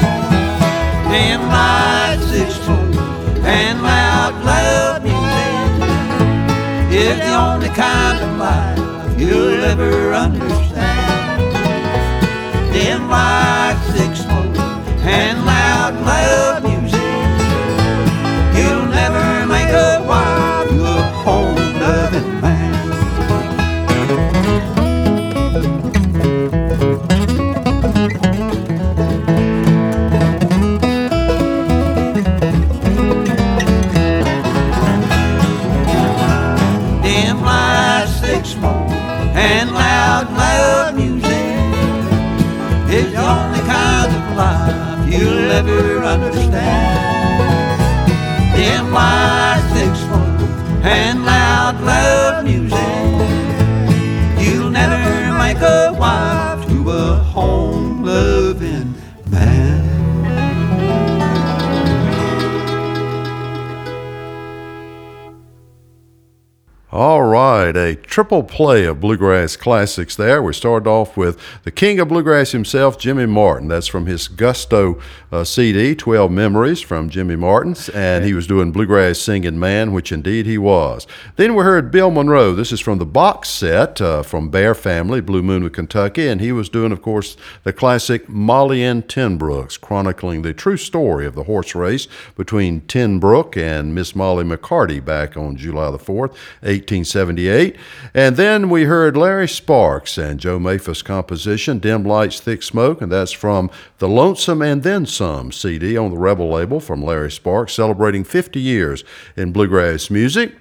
Dim 1.12 1.42
lights 1.48 2.32
explode 2.32 2.98
and 3.46 3.84
loud, 3.84 4.34
loud 4.44 5.04
music 5.04 5.54
is 6.92 7.20
the 7.20 7.36
only 7.36 7.70
kind 7.70 8.18
of 8.26 8.38
life 8.40 9.20
you'll 9.20 9.64
ever 9.64 10.16
understand. 10.16 11.54
Dim 12.74 13.08
lights, 13.08 14.20
smoke, 14.20 14.58
and 15.06 15.47
ever 45.58 46.04
understand. 46.04 46.98
Lights, 48.94 49.74
thick 49.74 49.96
smoke, 49.96 50.42
and 50.84 51.26
loud, 51.26 51.82
loud 51.82 52.46
music. 52.46 53.37
Triple 68.18 68.42
play 68.42 68.84
of 68.86 69.00
bluegrass 69.00 69.56
classics 69.56 70.16
there. 70.16 70.42
We 70.42 70.52
started 70.52 70.90
off 70.90 71.16
with 71.16 71.40
the 71.64 71.70
king 71.70 72.00
of 72.00 72.08
bluegrass 72.08 72.52
himself, 72.52 72.98
Jimmy 72.98 73.28
Martin. 73.28 73.68
That's 73.68 73.86
from 73.86 74.08
his 74.08 74.28
Gusto 74.28 75.00
uh, 75.32 75.44
CD, 75.44 75.94
12 75.94 76.32
Memories 76.32 76.82
from 76.82 77.12
Jimmy 77.12 77.36
Martin's, 77.36 77.90
And 77.90 78.26
he 78.26 78.34
was 78.34 78.48
doing 78.48 78.72
Bluegrass 78.72 79.20
Singing 79.20 79.60
Man, 79.60 79.94
which 79.94 80.12
indeed 80.12 80.48
he 80.48 80.58
was. 80.58 81.06
Then 81.36 81.54
we 81.54 81.64
heard 81.64 81.92
Bill 81.92 82.10
Monroe. 82.10 82.56
This 82.56 82.72
is 82.72 82.80
from 82.80 82.98
the 82.98 83.06
box 83.06 83.50
set 83.50 84.02
uh, 84.02 84.24
from 84.24 84.50
Bear 84.50 84.74
Family, 84.74 85.22
Blue 85.22 85.44
Moon 85.44 85.64
of 85.64 85.74
Kentucky. 85.74 86.28
And 86.28 86.42
he 86.42 86.52
was 86.52 86.70
doing, 86.70 86.92
of 86.92 87.04
course, 87.04 87.38
the 87.66 87.74
classic 87.74 88.28
Molly 88.28 88.84
and 88.84 89.08
Tenbrooks, 89.08 89.80
chronicling 89.80 90.42
the 90.42 90.56
true 90.56 90.78
story 90.78 91.28
of 91.28 91.36
the 91.36 91.44
horse 91.44 91.76
race 91.76 92.08
between 92.36 92.82
Tenbrook 92.82 93.56
and 93.58 93.94
Miss 93.94 94.16
Molly 94.16 94.44
McCarty 94.44 95.06
back 95.06 95.38
on 95.38 95.56
July 95.56 95.92
the 95.92 96.00
4th, 96.00 96.32
1878. 96.62 97.76
And 98.14 98.38
then 98.38 98.70
we 98.70 98.86
heard 98.86 99.18
Larry 99.18 99.48
Sparks 99.48 100.18
and 100.18 100.40
Joe 100.40 100.60
Maphis' 100.60 101.04
composition, 101.04 101.80
Dim 101.80 102.04
Lights, 102.04 102.40
Thick 102.40 102.64
Smoke, 102.64 103.02
and 103.02 103.12
that's 103.12 103.32
from 103.32 103.70
the 104.00 104.08
Lonesome 104.08 104.62
and 104.62 104.84
Then 104.84 105.06
Some 105.06 105.52
CD 105.52 105.98
on 105.98 106.12
the 106.12 106.18
Rebel 106.18 106.50
label 106.50 106.80
from 106.80 107.04
Larry 107.04 107.32
Sparks, 107.32 107.74
celebrating 107.74 108.24
50 108.24 108.60
years 108.60 109.04
in 109.36 109.52
bluegrass 109.52 110.10
music. 110.10 110.56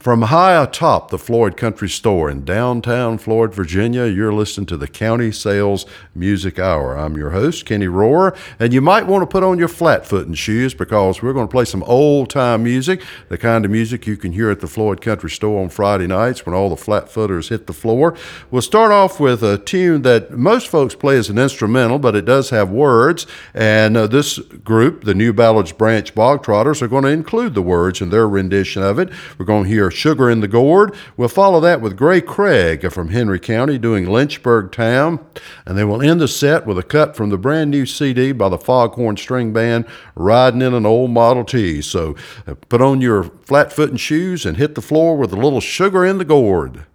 From 0.00 0.22
high 0.22 0.54
atop 0.54 1.10
the 1.10 1.18
Floyd 1.18 1.58
Country 1.58 1.90
Store 1.90 2.30
in 2.30 2.42
downtown 2.42 3.18
Floyd, 3.18 3.54
Virginia, 3.54 4.06
you're 4.06 4.32
listening 4.32 4.64
to 4.68 4.78
the 4.78 4.88
County 4.88 5.30
Sales 5.30 5.84
Music 6.14 6.58
Hour. 6.58 6.96
I'm 6.96 7.18
your 7.18 7.32
host, 7.32 7.66
Kinney 7.66 7.84
Rorrer, 7.84 8.34
and 8.58 8.72
you 8.72 8.80
might 8.80 9.06
want 9.06 9.20
to 9.20 9.26
put 9.26 9.42
on 9.42 9.58
your 9.58 9.68
flat 9.68 10.06
footing 10.06 10.32
shoes 10.32 10.72
because 10.72 11.20
we're 11.20 11.34
going 11.34 11.48
to 11.48 11.52
play 11.52 11.66
some 11.66 11.82
old 11.82 12.30
time 12.30 12.62
music, 12.62 13.02
the 13.28 13.36
kind 13.36 13.66
of 13.66 13.70
music 13.70 14.06
you 14.06 14.16
can 14.16 14.32
hear 14.32 14.50
at 14.50 14.60
the 14.60 14.66
Floyd 14.66 15.02
Country 15.02 15.28
Store 15.28 15.62
on 15.62 15.68
Friday 15.68 16.06
nights 16.06 16.46
when 16.46 16.54
all 16.54 16.70
the 16.70 16.78
flat 16.78 17.10
footers 17.10 17.50
hit 17.50 17.66
the 17.66 17.74
floor. 17.74 18.16
We'll 18.50 18.62
start 18.62 18.92
off 18.92 19.20
with 19.20 19.42
a 19.42 19.58
tune 19.58 20.00
that 20.00 20.30
most 20.30 20.68
folks 20.68 20.94
play 20.94 21.18
as 21.18 21.28
an 21.28 21.36
instrumental, 21.36 21.98
but 21.98 22.16
it 22.16 22.24
does 22.24 22.48
have 22.48 22.70
words, 22.70 23.26
and 23.52 23.98
uh, 23.98 24.06
this 24.06 24.38
group, 24.38 25.04
the 25.04 25.14
New 25.14 25.34
Ballards 25.34 25.72
Branch 25.72 26.14
Bog 26.14 26.42
Trotters, 26.42 26.80
are 26.80 26.88
going 26.88 27.04
to 27.04 27.10
include 27.10 27.52
the 27.52 27.60
words 27.60 28.00
in 28.00 28.08
their 28.08 28.26
rendition 28.26 28.82
of 28.82 28.98
it. 28.98 29.10
We're 29.36 29.44
going 29.44 29.64
to 29.64 29.68
hear 29.68 29.89
Sugar 29.90 30.30
in 30.30 30.40
the 30.40 30.48
Gourd. 30.48 30.94
We'll 31.16 31.28
follow 31.28 31.60
that 31.60 31.80
with 31.80 31.96
Gray 31.96 32.20
Craig 32.20 32.90
from 32.92 33.08
Henry 33.08 33.38
County 33.38 33.78
doing 33.78 34.06
Lynchburg 34.08 34.72
Town. 34.72 35.24
And 35.66 35.76
then 35.76 35.88
we'll 35.88 36.02
end 36.02 36.20
the 36.20 36.28
set 36.28 36.66
with 36.66 36.78
a 36.78 36.82
cut 36.82 37.16
from 37.16 37.30
the 37.30 37.38
brand 37.38 37.70
new 37.70 37.86
CD 37.86 38.32
by 38.32 38.48
the 38.48 38.58
Foghorn 38.58 39.16
String 39.16 39.52
Band, 39.52 39.86
Riding 40.14 40.62
in 40.62 40.74
an 40.74 40.86
Old 40.86 41.10
Model 41.10 41.44
T. 41.44 41.82
So 41.82 42.16
uh, 42.46 42.54
put 42.68 42.80
on 42.80 43.00
your 43.00 43.24
flat 43.24 43.72
footing 43.72 43.96
shoes 43.96 44.46
and 44.46 44.56
hit 44.56 44.74
the 44.74 44.82
floor 44.82 45.16
with 45.16 45.32
a 45.32 45.36
little 45.36 45.60
sugar 45.60 46.04
in 46.04 46.18
the 46.18 46.24
gourd. 46.24 46.86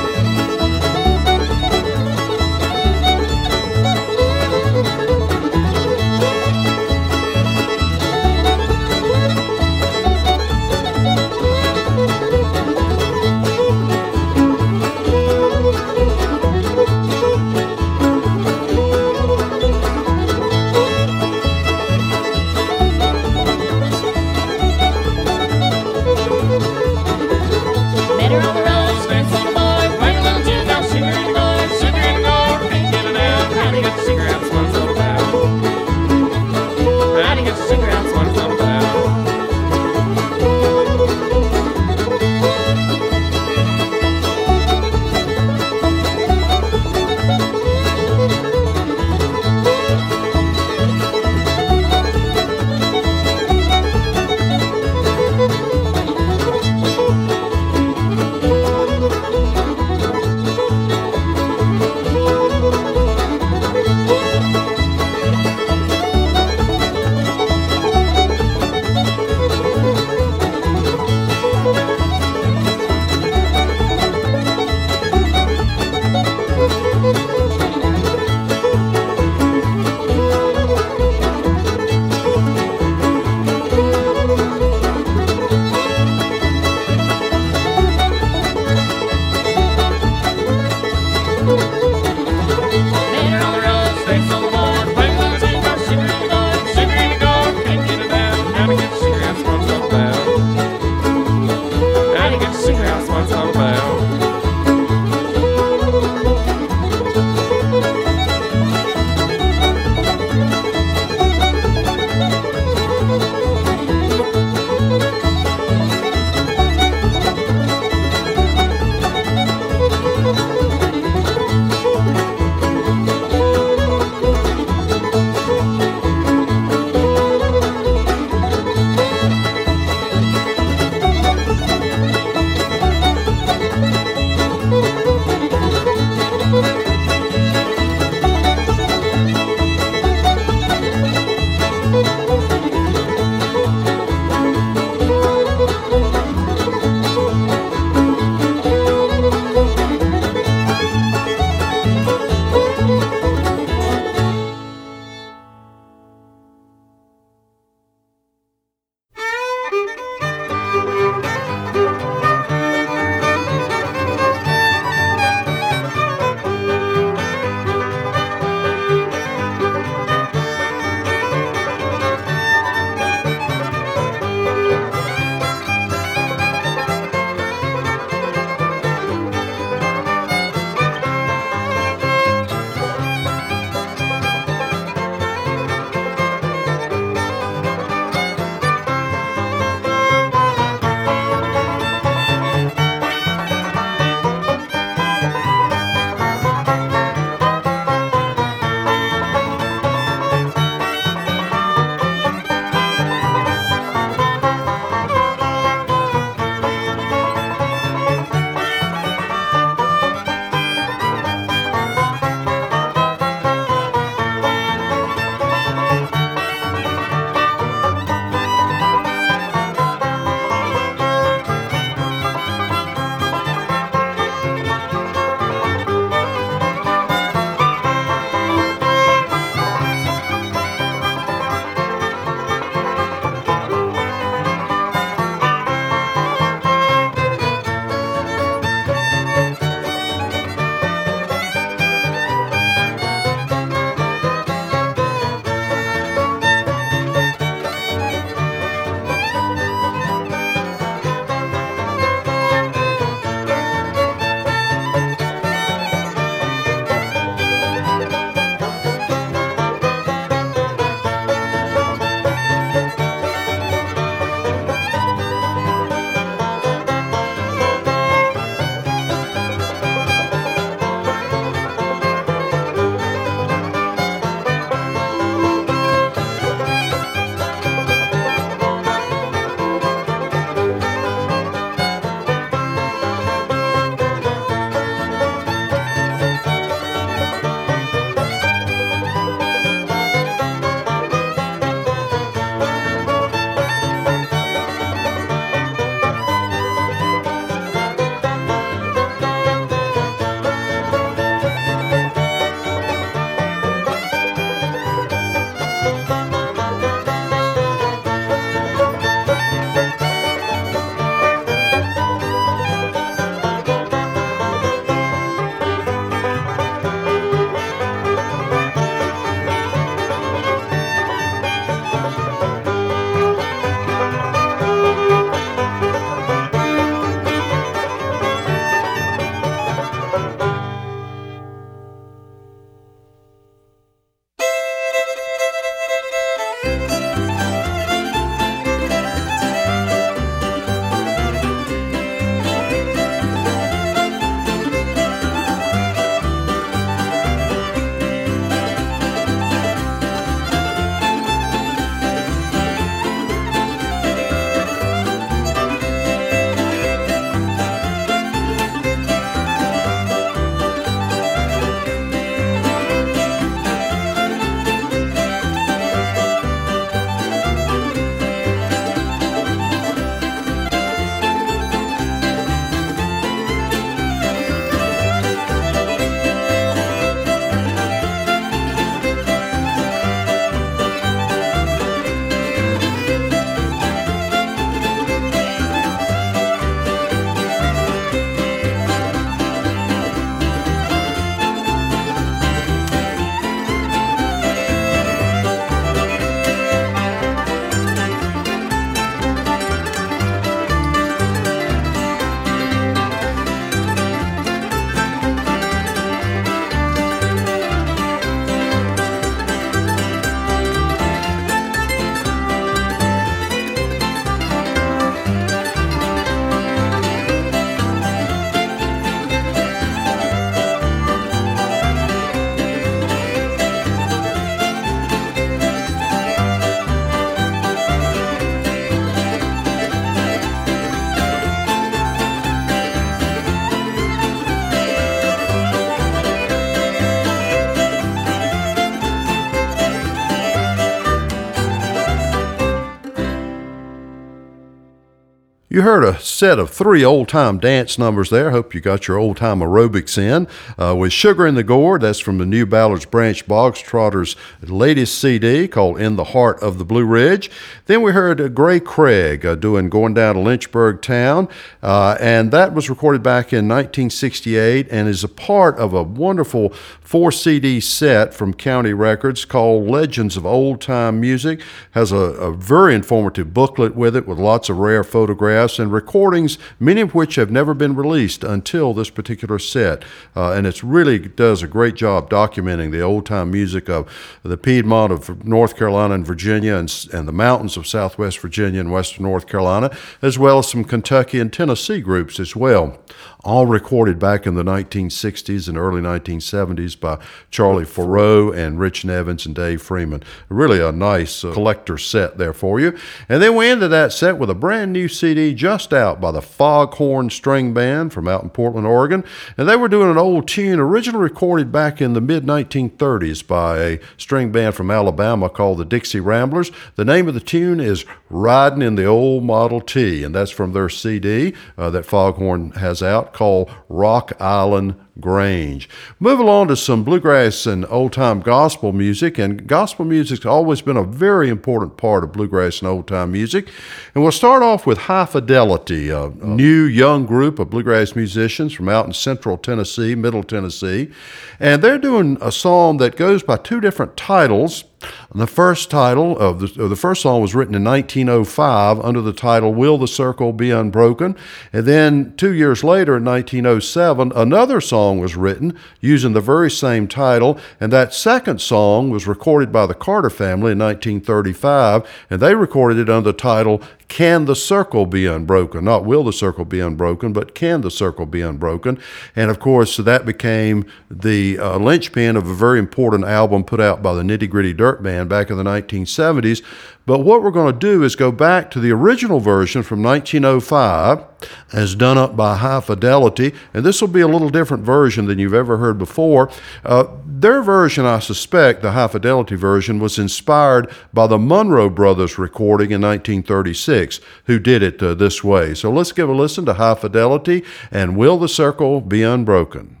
You 445.81 445.85
heard 445.85 446.03
a 446.03 446.20
set 446.41 446.57
of 446.57 446.71
three 446.71 447.05
old 447.05 447.27
time 447.27 447.59
dance 447.59 447.99
numbers 447.99 448.31
there. 448.31 448.49
Hope 448.49 448.73
you 448.73 448.81
got 448.81 449.07
your 449.07 449.17
old 449.17 449.37
time 449.37 449.59
aerobics 449.59 450.17
in. 450.17 450.47
Uh, 450.75 450.95
with 450.95 451.13
Sugar 451.13 451.45
in 451.45 451.53
the 451.53 451.63
Gourd, 451.63 452.01
that's 452.01 452.17
from 452.17 452.39
the 452.39 452.47
New 452.47 452.65
Ballard's 452.65 453.05
Branch 453.05 453.45
Bogtrotters 453.45 454.35
latest 454.63 455.19
CD 455.19 455.67
called 455.67 455.99
In 455.99 456.15
the 456.15 456.23
Heart 456.23 456.63
of 456.63 456.79
the 456.79 456.83
Blue 456.83 457.05
Ridge. 457.05 457.51
Then 457.85 458.01
we 458.01 458.11
heard 458.11 458.41
uh, 458.41 458.47
Gray 458.47 458.79
Craig 458.79 459.45
uh, 459.45 459.53
doing 459.53 459.87
Going 459.87 460.15
Down 460.15 460.33
to 460.33 460.41
Lynchburg 460.41 461.03
Town, 461.03 461.47
uh, 461.83 462.17
and 462.19 462.51
that 462.51 462.73
was 462.73 462.89
recorded 462.89 463.21
back 463.21 463.53
in 463.53 463.67
1968 463.67 464.87
and 464.89 465.07
is 465.07 465.23
a 465.23 465.27
part 465.27 465.77
of 465.77 465.93
a 465.93 466.01
wonderful 466.01 466.69
four 467.01 467.31
CD 467.31 467.79
set 467.79 468.33
from 468.33 468.55
County 468.55 468.93
Records 468.93 469.45
called 469.45 469.87
Legends 469.87 470.37
of 470.37 470.45
Old 470.47 470.81
Time 470.81 471.19
Music. 471.19 471.61
Has 471.91 472.11
a, 472.11 472.15
a 472.15 472.51
very 472.51 472.95
informative 472.95 473.53
booklet 473.53 473.95
with 473.95 474.15
it 474.15 474.27
with 474.27 474.39
lots 474.39 474.69
of 474.69 474.79
rare 474.79 475.03
photographs 475.03 475.71
photographs 475.71 475.79
and 475.79 475.91
recordings, 475.91 476.30
many 476.79 477.01
of 477.01 477.13
which 477.13 477.35
have 477.35 477.51
never 477.51 477.73
been 477.73 477.95
released 477.95 478.43
until 478.43 478.93
this 478.93 479.09
particular 479.09 479.59
set. 479.59 480.03
Uh, 480.35 480.53
and 480.53 480.65
it 480.65 480.81
really 480.83 481.19
does 481.19 481.61
a 481.61 481.67
great 481.67 481.95
job 481.95 482.29
documenting 482.29 482.91
the 482.91 483.01
old 483.01 483.25
time 483.25 483.51
music 483.51 483.89
of 483.89 484.11
the 484.43 484.57
Piedmont 484.57 485.11
of 485.11 485.45
North 485.45 485.75
Carolina 485.75 486.15
and 486.15 486.25
Virginia 486.25 486.75
and, 486.75 487.07
and 487.13 487.27
the 487.27 487.33
mountains 487.33 487.77
of 487.77 487.87
Southwest 487.87 488.39
Virginia 488.39 488.79
and 488.79 488.91
Western 488.91 489.23
North 489.23 489.47
Carolina, 489.47 489.95
as 490.21 490.39
well 490.39 490.59
as 490.59 490.69
some 490.69 490.83
Kentucky 490.83 491.39
and 491.39 491.51
Tennessee 491.51 492.01
groups 492.01 492.39
as 492.39 492.55
well 492.55 492.99
all 493.43 493.65
recorded 493.65 494.19
back 494.19 494.45
in 494.45 494.55
the 494.55 494.63
1960s 494.63 495.67
and 495.67 495.77
early 495.77 496.01
1970s 496.01 496.99
by 496.99 497.17
Charlie 497.49 497.85
Faurot 497.85 498.55
and 498.55 498.79
Rich 498.79 499.03
Nevins 499.03 499.45
and 499.45 499.55
Dave 499.55 499.81
Freeman. 499.81 500.23
Really 500.49 500.79
a 500.79 500.91
nice 500.91 501.43
uh, 501.43 501.51
collector 501.53 501.97
set 501.97 502.37
there 502.37 502.53
for 502.53 502.79
you. 502.79 502.97
And 503.27 503.41
then 503.41 503.55
we 503.55 503.67
ended 503.67 503.91
that 503.91 504.13
set 504.13 504.37
with 504.37 504.49
a 504.49 504.55
brand 504.55 504.93
new 504.93 505.07
CD 505.07 505.53
just 505.53 505.93
out 505.93 506.20
by 506.21 506.31
the 506.31 506.41
Foghorn 506.41 507.29
String 507.29 507.73
Band 507.73 508.13
from 508.13 508.27
out 508.27 508.43
in 508.43 508.49
Portland, 508.49 508.87
Oregon. 508.87 509.23
And 509.57 509.67
they 509.67 509.75
were 509.75 509.89
doing 509.89 510.09
an 510.09 510.17
old 510.17 510.47
tune 510.47 510.79
originally 510.79 511.23
recorded 511.23 511.71
back 511.71 512.01
in 512.01 512.13
the 512.13 512.21
mid 512.21 512.43
1930s 512.45 513.45
by 513.45 513.79
a 513.79 513.99
string 514.17 514.51
band 514.51 514.75
from 514.75 514.91
Alabama 514.91 515.49
called 515.49 515.79
the 515.79 515.85
Dixie 515.85 516.19
Ramblers. 516.19 516.71
The 516.95 517.05
name 517.05 517.27
of 517.27 517.33
the 517.33 517.39
tune 517.39 517.79
is 517.79 518.05
Riding 518.29 518.81
in 518.81 518.95
the 518.95 519.05
Old 519.05 519.43
Model 519.43 519.81
T, 519.81 520.23
and 520.23 520.33
that's 520.33 520.51
from 520.51 520.71
their 520.71 520.87
CD 520.87 521.53
uh, 521.77 521.89
that 521.89 522.05
Foghorn 522.05 522.71
has 522.71 523.03
out 523.03 523.33
called 523.33 523.69
Rock 523.89 524.31
Island 524.39 524.95
Grange. 525.19 525.89
Move 526.19 526.39
along 526.39 526.69
to 526.69 526.75
some 526.75 527.03
bluegrass 527.03 527.65
and 527.65 527.85
old 527.89 528.13
time 528.13 528.39
gospel 528.39 528.93
music, 528.93 529.37
and 529.37 529.67
gospel 529.67 530.05
music's 530.05 530.45
always 530.45 530.81
been 530.81 530.95
a 530.95 531.03
very 531.03 531.49
important 531.49 531.97
part 531.97 532.23
of 532.23 532.31
bluegrass 532.31 532.79
and 532.79 532.87
old 532.87 533.07
time 533.07 533.33
music. 533.33 533.67
And 534.15 534.23
we'll 534.23 534.31
start 534.31 534.63
off 534.63 534.87
with 534.87 534.97
High 534.97 535.25
Fidelity, 535.25 536.09
a, 536.09 536.29
new 536.29 536.83
young 536.83 537.25
group 537.25 537.59
of 537.59 537.69
bluegrass 537.69 538.15
musicians 538.15 538.71
from 538.71 538.87
out 538.87 539.05
in 539.05 539.13
central 539.13 539.57
Tennessee, 539.57 540.15
middle 540.15 540.43
Tennessee. 540.43 541.11
And 541.59 541.81
they're 541.81 541.97
doing 541.97 542.37
a 542.39 542.51
song 542.51 542.97
that 542.97 543.17
goes 543.17 543.43
by 543.43 543.57
two 543.57 543.81
different 543.81 544.15
titles. 544.15 544.85
The 545.33 545.47
first 545.47 545.89
title 545.89 546.37
of 546.37 546.59
the, 546.59 546.83
of 546.83 546.89
the 546.89 546.95
first 546.95 547.21
song 547.21 547.41
was 547.41 547.55
written 547.55 547.73
in 547.73 547.83
1905 547.83 548.99
under 548.99 549.21
the 549.21 549.33
title 549.33 549.73
Will 549.73 549.97
the 549.97 550.07
Circle 550.07 550.53
Be 550.53 550.71
Unbroken? 550.71 551.35
And 551.71 551.85
then 551.85 552.33
two 552.35 552.53
years 552.53 552.83
later, 552.83 553.17
in 553.17 553.25
1907, 553.25 554.33
another 554.35 554.81
song 554.81 555.19
was 555.19 555.35
written 555.35 555.77
using 556.01 556.33
the 556.33 556.41
very 556.41 556.69
same 556.69 557.07
title. 557.07 557.57
And 557.79 557.91
that 557.93 558.13
second 558.13 558.61
song 558.61 559.09
was 559.09 559.27
recorded 559.27 559.71
by 559.71 559.85
the 559.85 559.93
Carter 559.93 560.29
family 560.29 560.73
in 560.73 560.79
1935, 560.79 562.07
and 562.29 562.41
they 562.41 562.55
recorded 562.55 562.97
it 562.97 563.09
under 563.09 563.31
the 563.31 563.37
title 563.37 563.81
can 564.11 564.43
the 564.43 564.57
circle 564.57 565.05
be 565.05 565.25
unbroken? 565.25 565.85
Not 565.85 566.03
will 566.03 566.25
the 566.25 566.33
circle 566.33 566.65
be 566.65 566.81
unbroken, 566.81 567.31
but 567.31 567.55
can 567.55 567.79
the 567.79 567.89
circle 567.89 568.25
be 568.25 568.41
unbroken? 568.41 568.99
And 569.37 569.49
of 569.49 569.61
course, 569.61 569.95
that 569.95 570.25
became 570.25 570.85
the 571.09 571.57
uh, 571.57 571.77
linchpin 571.77 572.35
of 572.35 572.45
a 572.45 572.53
very 572.53 572.77
important 572.77 573.23
album 573.23 573.63
put 573.63 573.79
out 573.79 574.03
by 574.03 574.13
the 574.13 574.21
Nitty 574.21 574.49
Gritty 574.49 574.73
Dirt 574.73 575.01
Band 575.01 575.29
back 575.29 575.49
in 575.49 575.55
the 575.55 575.63
1970s. 575.63 576.61
But 577.05 577.19
what 577.19 577.41
we're 577.41 577.51
going 577.51 577.73
to 577.73 577.79
do 577.79 578.03
is 578.03 578.15
go 578.15 578.31
back 578.31 578.69
to 578.71 578.79
the 578.79 578.91
original 578.91 579.39
version 579.39 579.81
from 579.81 580.03
1905, 580.03 581.25
as 581.73 581.95
done 581.95 582.17
up 582.17 582.37
by 582.37 582.57
High 582.57 582.79
Fidelity, 582.79 583.53
and 583.73 583.83
this 583.83 584.01
will 584.01 584.07
be 584.07 584.21
a 584.21 584.27
little 584.27 584.49
different 584.49 584.83
version 584.83 585.25
than 585.25 585.39
you've 585.39 585.53
ever 585.53 585.77
heard 585.77 585.97
before. 585.97 586.51
Uh, 586.85 587.05
their 587.25 587.63
version, 587.63 588.05
I 588.05 588.19
suspect, 588.19 588.83
the 588.83 588.91
High 588.91 589.07
Fidelity 589.07 589.55
version, 589.55 589.99
was 589.99 590.19
inspired 590.19 590.91
by 591.11 591.25
the 591.25 591.39
Monroe 591.39 591.89
Brothers 591.89 592.37
recording 592.37 592.91
in 592.91 593.01
1936, 593.01 594.19
who 594.45 594.59
did 594.59 594.83
it 594.83 595.01
uh, 595.01 595.15
this 595.15 595.43
way. 595.43 595.73
So 595.73 595.91
let's 595.91 596.11
give 596.11 596.29
a 596.29 596.33
listen 596.33 596.65
to 596.65 596.75
High 596.75 596.95
Fidelity 596.95 597.63
and 597.89 598.15
Will 598.15 598.37
the 598.37 598.47
Circle 598.47 599.01
Be 599.01 599.23
Unbroken? 599.23 600.00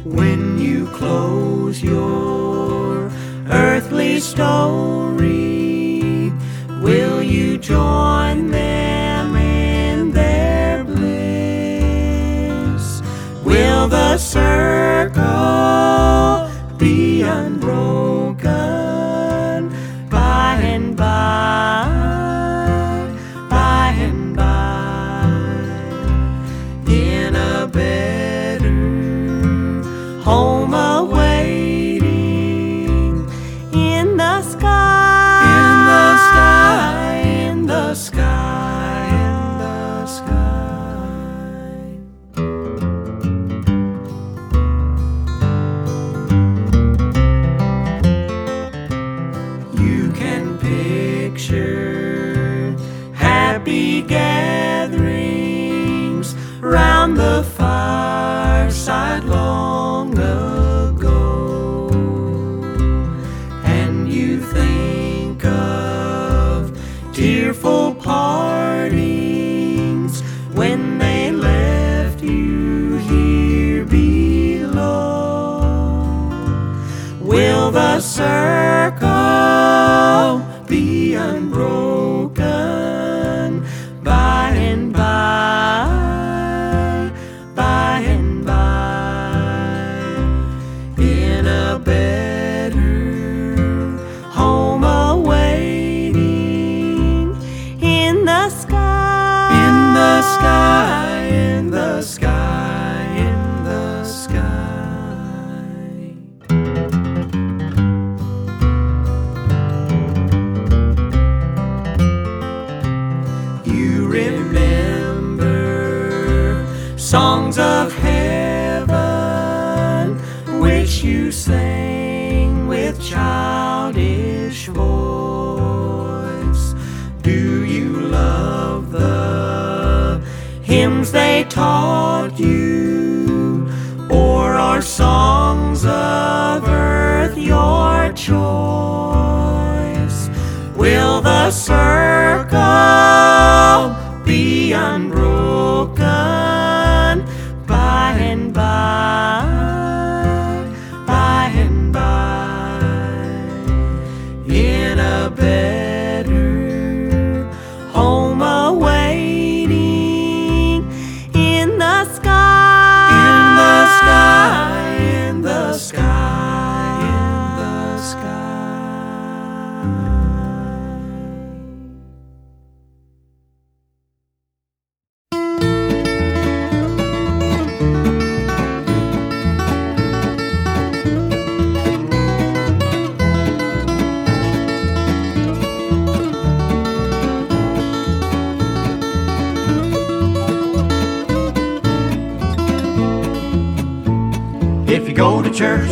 when 0.06 0.58
you 0.60 0.88
close 0.88 1.82
your 1.82 3.12
earthly 3.50 4.20
story. 4.20 5.20
Will 6.82 7.22
you 7.22 7.58
join 7.58 8.52
them 8.52 9.36
in 9.36 10.12
their 10.12 10.84
bliss? 10.84 11.02
Will 13.44 13.88
the 13.88 14.18
circle 14.18 14.79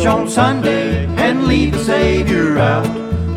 on 0.08 0.28
Sunday 0.28 1.06
and 1.16 1.46
leave 1.46 1.72
the 1.72 1.84
Savior 1.84 2.58
out, 2.58 2.86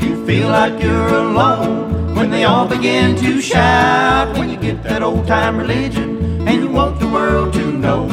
you 0.02 0.26
feel 0.26 0.48
like 0.48 0.82
you're 0.82 1.14
alone 1.14 2.16
when 2.16 2.32
they 2.32 2.46
all 2.46 2.68
begin 2.68 3.16
to 3.18 3.42
shout. 3.42 4.38
When 4.38 4.50
you 4.50 4.58
get 4.58 4.82
that 4.84 5.04
old 5.04 5.28
time 5.28 5.58
religion 5.58 6.48
and 6.48 6.64
you 6.64 6.70
want 6.70 7.00
the 7.00 7.08
world 7.08 7.54
to 7.54 7.72
know, 7.72 8.10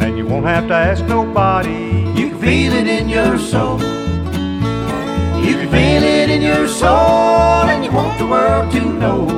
and 0.00 0.18
you 0.18 0.26
won't 0.26 0.46
have 0.46 0.66
to 0.68 0.74
ask 0.74 1.04
nobody. 1.04 2.10
you 2.20 2.30
can 2.30 2.40
feel 2.40 2.72
it 2.72 2.88
in 2.88 3.08
your 3.08 3.38
soul. 3.38 3.78
You 5.46 5.54
can 5.54 5.70
feel 5.70 6.02
it 6.02 6.30
in 6.30 6.42
your 6.42 6.66
soul 6.66 7.68
and 7.70 7.84
you 7.84 7.92
want 7.92 8.18
the 8.18 8.26
world 8.26 8.72
to 8.72 8.80
know. 8.80 9.28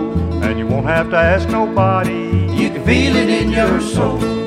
And 0.43 0.59
you 0.59 0.67
won't 0.67 0.87
have 0.87 1.11
to 1.11 1.17
ask 1.17 1.49
nobody. 1.49 2.49
You 2.51 2.71
can 2.71 2.85
feel 2.85 3.17
it 3.17 3.29
in 3.29 3.51
your 3.51 3.81
soul. 3.81 4.42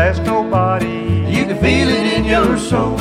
Ask 0.00 0.22
nobody. 0.22 1.26
You 1.28 1.44
can 1.44 1.58
feel 1.58 1.88
it 1.88 2.06
in 2.18 2.24
your 2.24 2.56
soul. 2.56 2.99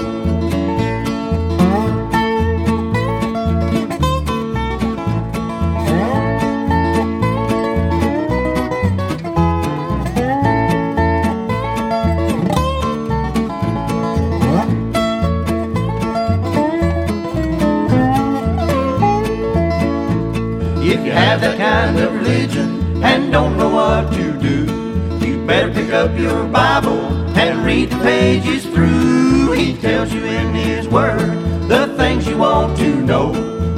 Read 27.70 27.90
the 27.92 27.98
pages 27.98 28.66
through. 28.66 29.52
He 29.52 29.78
tells 29.78 30.12
you 30.12 30.26
in 30.26 30.56
His 30.56 30.88
Word 30.88 31.30
the 31.70 31.94
things 31.98 32.26
you 32.26 32.36
want 32.36 32.76
to 32.80 32.96
know. 32.96 33.32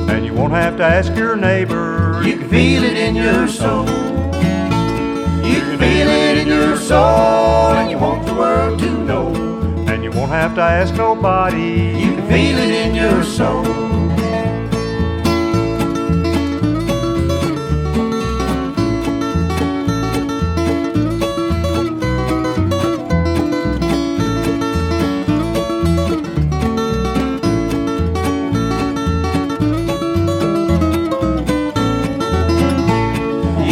And 0.07 0.25
you 0.25 0.33
won't 0.33 0.53
have 0.53 0.77
to 0.77 0.83
ask 0.83 1.13
your 1.13 1.35
neighbor. 1.35 2.21
You 2.23 2.37
can 2.37 2.49
feel 2.49 2.85
it 2.85 2.95
in 2.95 3.15
your 3.15 3.49
soul. 3.49 3.85
You 5.51 5.59
can 5.65 5.77
feel 5.77 6.07
it 6.07 6.37
in 6.37 6.47
your 6.47 6.77
soul, 6.77 7.73
and 7.79 7.91
you 7.91 7.97
want 7.97 8.25
the 8.25 8.33
world 8.33 8.79
to 8.79 8.91
know. 9.09 9.27
And 9.89 10.05
you 10.05 10.11
won't 10.11 10.31
have 10.31 10.55
to 10.55 10.61
ask 10.61 10.95
nobody. 10.95 11.73
You 12.03 12.15
can 12.15 12.27
feel 12.29 12.57
it 12.59 12.71
in 12.83 12.95
your 12.95 13.23
soul. 13.25 13.65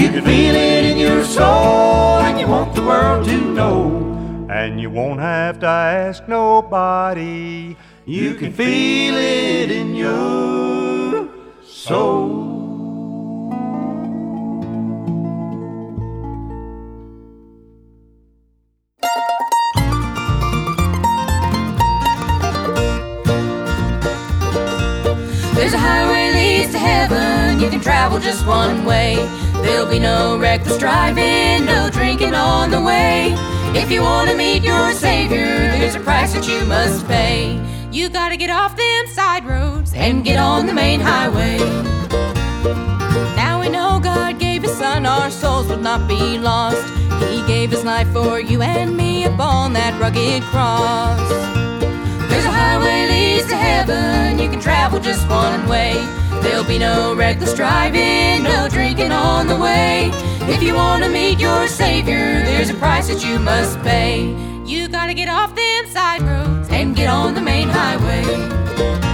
You 0.10 0.16
can 0.16 0.26
feel 0.26 0.56
it 0.56 0.86
in 0.86 0.98
your 0.98 1.24
soul, 1.24 2.18
and 2.18 2.40
you 2.40 2.48
want 2.48 2.74
the 2.74 2.82
world 2.82 3.26
to 3.26 3.54
know. 3.54 4.48
And 4.50 4.82
you 4.82 4.90
won't 4.90 5.20
have 5.20 5.60
to 5.60 5.68
ask 5.68 6.28
nobody. 6.28 7.76
You 8.08 8.34
can 8.34 8.52
feel 8.52 9.16
it 9.16 9.70
in 9.70 9.94
your 9.94 11.30
soul. 11.64 12.48
There's 25.54 25.74
a 25.74 25.78
highway 25.78 26.34
leads 26.34 26.72
to 26.72 26.80
heaven. 26.80 27.60
You 27.60 27.70
can 27.70 27.80
travel 27.80 28.18
just 28.18 28.48
one 28.48 28.86
way. 28.86 29.49
There'll 29.64 29.90
be 29.90 30.00
no 30.00 30.38
reckless 30.38 30.78
driving, 30.78 31.66
no 31.66 31.90
drinking 31.90 32.34
on 32.34 32.72
the 32.72 32.82
way. 32.82 33.36
If 33.76 33.92
you 33.92 34.02
want 34.02 34.30
to 34.30 34.36
meet 34.36 34.64
your 34.64 34.94
Savior, 34.94 35.46
there's 35.46 35.96
a 35.96 36.00
price 36.00 36.34
that 36.34 36.48
you 36.48 36.66
must 36.66 37.08
pay. 37.08 37.60
You 37.92 38.10
gotta 38.10 38.38
get 38.38 38.50
off 38.50 38.76
them 38.76 39.08
side 39.08 39.46
roads 39.46 39.94
and 39.94 40.24
get 40.24 40.38
on 40.38 40.66
the 40.66 40.74
main 40.74 41.00
highway. 41.00 41.58
Now 43.36 43.60
we 43.62 43.70
know 43.70 44.00
God 44.00 44.40
gave 44.40 44.64
His 44.64 44.76
Son, 44.78 45.06
our 45.06 45.30
souls 45.30 45.68
would 45.68 45.82
not 45.82 46.08
be 46.08 46.38
lost. 46.38 46.84
He 47.30 47.46
gave 47.48 47.72
His 47.72 47.84
life 47.84 48.08
for 48.14 48.40
you 48.40 48.62
and 48.62 48.96
me 48.96 49.26
upon 49.26 49.74
that 49.74 50.00
rugged 50.00 50.44
cross. 50.44 51.30
There's 52.30 52.46
a 52.46 52.52
highway 52.52 53.08
leads 53.08 53.48
to 53.50 53.56
heaven. 53.56 54.40
You 54.40 54.50
can 54.50 54.60
travel 54.60 55.00
just 55.00 55.28
one 55.30 55.68
way. 55.68 55.94
There'll 56.42 56.64
be 56.64 56.80
no 56.80 57.16
reckless 57.16 57.54
driving, 57.54 58.44
no 58.44 58.68
drinking 58.70 59.12
on 59.12 59.48
the 59.48 59.58
way. 59.58 60.10
If 60.54 60.64
you 60.64 60.76
want 60.76 61.04
to 61.04 61.10
meet 61.10 61.40
your 61.40 61.68
Savior, 61.68 62.44
there's 62.44 62.70
a 62.70 62.76
price 62.76 63.08
that 63.08 63.24
you 63.24 63.40
must 63.40 63.80
pay. 63.82 64.36
You 64.66 64.88
gotta 64.88 65.14
get 65.14 65.30
off 65.30 65.56
them 65.56 65.88
side 65.88 66.22
roads 66.22 66.70
and 66.70 66.96
get 66.96 67.08
on 67.08 67.34
the 67.34 67.42
main 67.42 67.70
highway. 67.70 69.09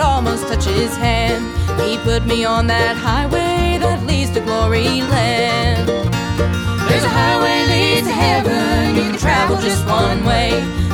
Almost 0.00 0.48
touch 0.48 0.64
His 0.64 0.96
hand. 0.96 1.44
He 1.80 1.98
put 1.98 2.26
me 2.26 2.44
on 2.44 2.66
that 2.66 2.96
highway 2.96 3.18
highway 3.28 3.78
that 3.78 4.06
leads 4.06 4.30
to 4.30 4.40
glory 4.40 5.02
land. 5.02 5.88
There's 6.88 7.04
a 7.04 7.08
highway 7.08 7.58
leads 7.72 8.06
to 8.06 8.12
heaven. 8.12 8.96
You 8.96 9.02
can 9.02 9.18
travel 9.18 9.56
just 9.58 9.84
one 9.86 10.24
way. 10.24 10.50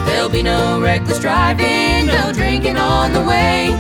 There'll 0.07 0.29
be 0.29 0.43
no 0.43 0.81
reckless 0.81 1.21
driving, 1.21 2.07
no 2.07 2.33
drinking 2.33 2.77
on 2.77 3.13
the 3.13 3.23
way. 3.23 3.71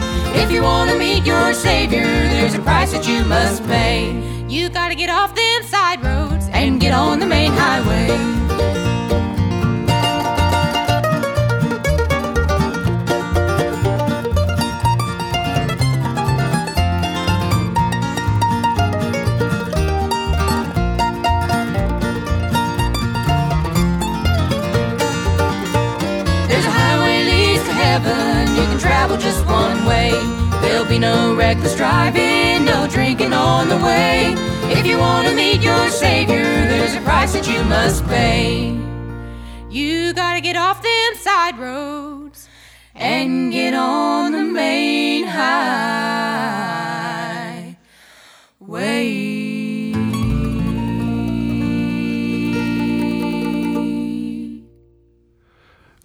If 0.42 0.50
you 0.50 0.62
want 0.62 0.90
to 0.90 0.98
meet 0.98 1.24
your 1.24 1.54
Savior, 1.54 2.02
there's 2.34 2.54
a 2.54 2.60
price 2.60 2.92
that 2.92 3.06
you 3.06 3.24
must 3.24 3.64
pay. 3.66 4.12
You 4.48 4.68
gotta 4.68 4.94
get 4.94 5.10
off 5.10 5.34
them 5.34 5.62
side 5.64 6.02
roads 6.02 6.46
and 6.52 6.80
get 6.80 6.92
on 6.92 7.18
the 7.18 7.26
main 7.26 7.52
highway. 7.52 8.43
If 34.85 34.91
you 34.91 34.99
want 34.99 35.26
to 35.28 35.35
meet 35.35 35.62
your 35.62 35.89
Savior, 35.89 36.45
there's 36.45 36.95
a 36.95 37.01
price 37.01 37.32
that 37.32 37.49
you 37.49 37.64
must 37.64 38.05
pay. 38.05 38.78
You 39.70 40.12
gotta 40.12 40.43
get 40.43 40.57
off 40.57 40.82
them 40.82 41.14
side 41.14 41.59
roads 41.59 42.51
and 42.95 43.51
get 43.51 43.72
on 43.72 44.32
the 44.32 44.43
main 44.43 45.24
highway. 45.24 45.55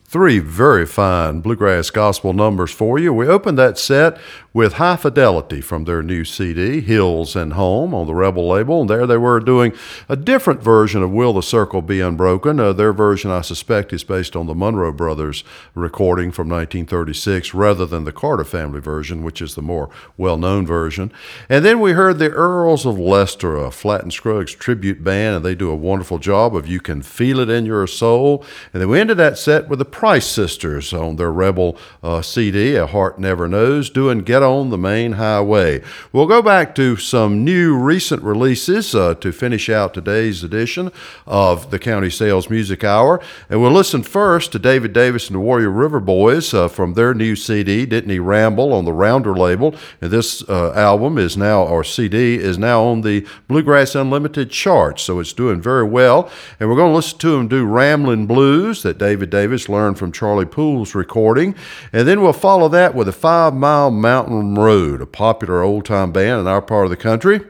Three 0.05 0.39
very 0.39 0.85
fine 0.85 1.41
bluegrass 1.41 1.89
gospel 1.89 2.33
numbers 2.33 2.71
for 2.71 2.97
you. 2.97 3.13
We 3.13 3.27
opened 3.27 3.57
that 3.59 3.77
set 3.77 4.17
with 4.51 4.73
High 4.73 4.95
Fidelity 4.95 5.61
from 5.61 5.85
their 5.85 6.01
new 6.01 6.25
CD, 6.25 6.81
Hills 6.81 7.35
and 7.35 7.53
Home, 7.53 7.93
on 7.93 8.07
the 8.07 8.15
Rebel 8.15 8.47
label. 8.47 8.81
And 8.81 8.89
there 8.89 9.05
they 9.05 9.17
were 9.17 9.39
doing 9.39 9.73
a 10.07 10.15
different 10.15 10.63
version 10.63 11.03
of 11.03 11.11
Will 11.11 11.33
the 11.33 11.43
Circle 11.43 11.83
Be 11.83 12.01
Unbroken. 12.01 12.59
Uh, 12.59 12.73
their 12.73 12.91
version, 12.91 13.29
I 13.29 13.41
suspect, 13.41 13.93
is 13.93 14.03
based 14.03 14.35
on 14.35 14.47
the 14.47 14.55
Monroe 14.55 14.91
Brothers 14.91 15.43
recording 15.75 16.31
from 16.31 16.49
1936 16.49 17.53
rather 17.53 17.85
than 17.85 18.05
the 18.05 18.11
Carter 18.11 18.43
family 18.43 18.79
version, 18.79 19.23
which 19.23 19.41
is 19.41 19.53
the 19.53 19.61
more 19.61 19.89
well 20.17 20.37
known 20.37 20.65
version. 20.65 21.11
And 21.47 21.63
then 21.63 21.79
we 21.79 21.91
heard 21.91 22.17
the 22.17 22.31
Earls 22.31 22.85
of 22.85 22.97
Leicester, 22.97 23.55
a 23.55 23.69
Flatt 23.69 24.01
and 24.01 24.13
Scruggs 24.13 24.53
tribute 24.53 25.03
band, 25.03 25.37
and 25.37 25.45
they 25.45 25.55
do 25.55 25.69
a 25.69 25.75
wonderful 25.75 26.17
job 26.17 26.55
of 26.55 26.67
You 26.67 26.79
Can 26.79 27.03
Feel 27.03 27.39
It 27.39 27.49
in 27.49 27.65
Your 27.65 27.85
Soul. 27.85 28.43
And 28.73 28.81
then 28.81 28.89
we 28.89 28.99
ended 28.99 29.17
that 29.17 29.37
set 29.37 29.69
with 29.69 29.77
the 29.77 29.85
Price 29.85 30.25
Sisters 30.25 30.91
on 30.91 31.17
their 31.17 31.31
Rebel 31.31 31.77
uh, 32.01 32.23
CD, 32.23 32.75
A 32.75 32.87
Heart 32.87 33.19
Never 33.19 33.47
Knows, 33.47 33.91
doing 33.91 34.19
Get 34.19 34.38
on 34.43 34.69
the 34.69 34.77
Main 34.77 35.13
Highway. 35.13 35.81
We'll 36.11 36.27
go 36.27 36.41
back 36.41 36.75
to 36.75 36.95
some 36.97 37.43
new 37.43 37.77
recent 37.77 38.23
releases 38.23 38.95
uh, 38.95 39.15
to 39.15 39.31
finish 39.31 39.69
out 39.69 39.93
today's 39.93 40.43
edition 40.43 40.91
of 41.27 41.71
the 41.71 41.79
County 41.79 42.09
Sales 42.09 42.49
Music 42.49 42.83
Hour. 42.83 43.21
And 43.49 43.61
we'll 43.61 43.71
listen 43.71 44.03
first 44.03 44.51
to 44.51 44.59
David 44.59 44.93
Davis 44.93 45.27
and 45.27 45.35
the 45.35 45.39
Warrior 45.39 45.69
River 45.69 45.99
Boys 45.99 46.53
uh, 46.53 46.67
from 46.67 46.93
their 46.93 47.13
new 47.13 47.35
CD, 47.35 47.85
Didn't 47.85 48.09
He 48.09 48.19
Ramble, 48.19 48.73
on 48.73 48.85
the 48.85 48.93
Rounder 48.93 49.35
label. 49.35 49.75
And 50.01 50.11
this 50.11 50.47
uh, 50.47 50.73
album 50.73 51.17
is 51.17 51.35
now, 51.35 51.63
or 51.63 51.83
CD, 51.83 52.35
is 52.35 52.57
now 52.57 52.83
on 52.83 53.01
the 53.01 53.27
Bluegrass 53.47 53.95
Unlimited 53.95 54.49
charts, 54.51 55.03
so 55.03 55.19
it's 55.19 55.33
doing 55.33 55.61
very 55.61 55.83
well. 55.83 56.31
And 56.59 56.69
we're 56.69 56.75
going 56.75 56.91
to 56.91 56.95
listen 56.95 57.19
to 57.19 57.31
them 57.31 57.47
do 57.47 57.65
Ramblin' 57.65 58.27
Blues 58.27 58.83
that 58.83 58.97
David 58.97 59.29
Davis 59.29 59.67
learned 59.67 59.97
from 59.97 60.11
Charlie 60.11 60.45
Poole's 60.45 60.95
recording. 60.95 61.55
And 61.91 62.07
then 62.07 62.21
we'll 62.21 62.33
follow 62.33 62.69
that 62.69 62.95
with 62.95 63.07
a 63.07 63.13
Five 63.13 63.53
Mile 63.53 63.91
Mountain 63.91 64.28
Road, 64.29 65.01
a 65.01 65.07
popular 65.07 65.63
old 65.63 65.85
time 65.85 66.11
band 66.11 66.41
in 66.41 66.47
our 66.47 66.61
part 66.61 66.85
of 66.85 66.91
the 66.91 66.97
country. 66.97 67.41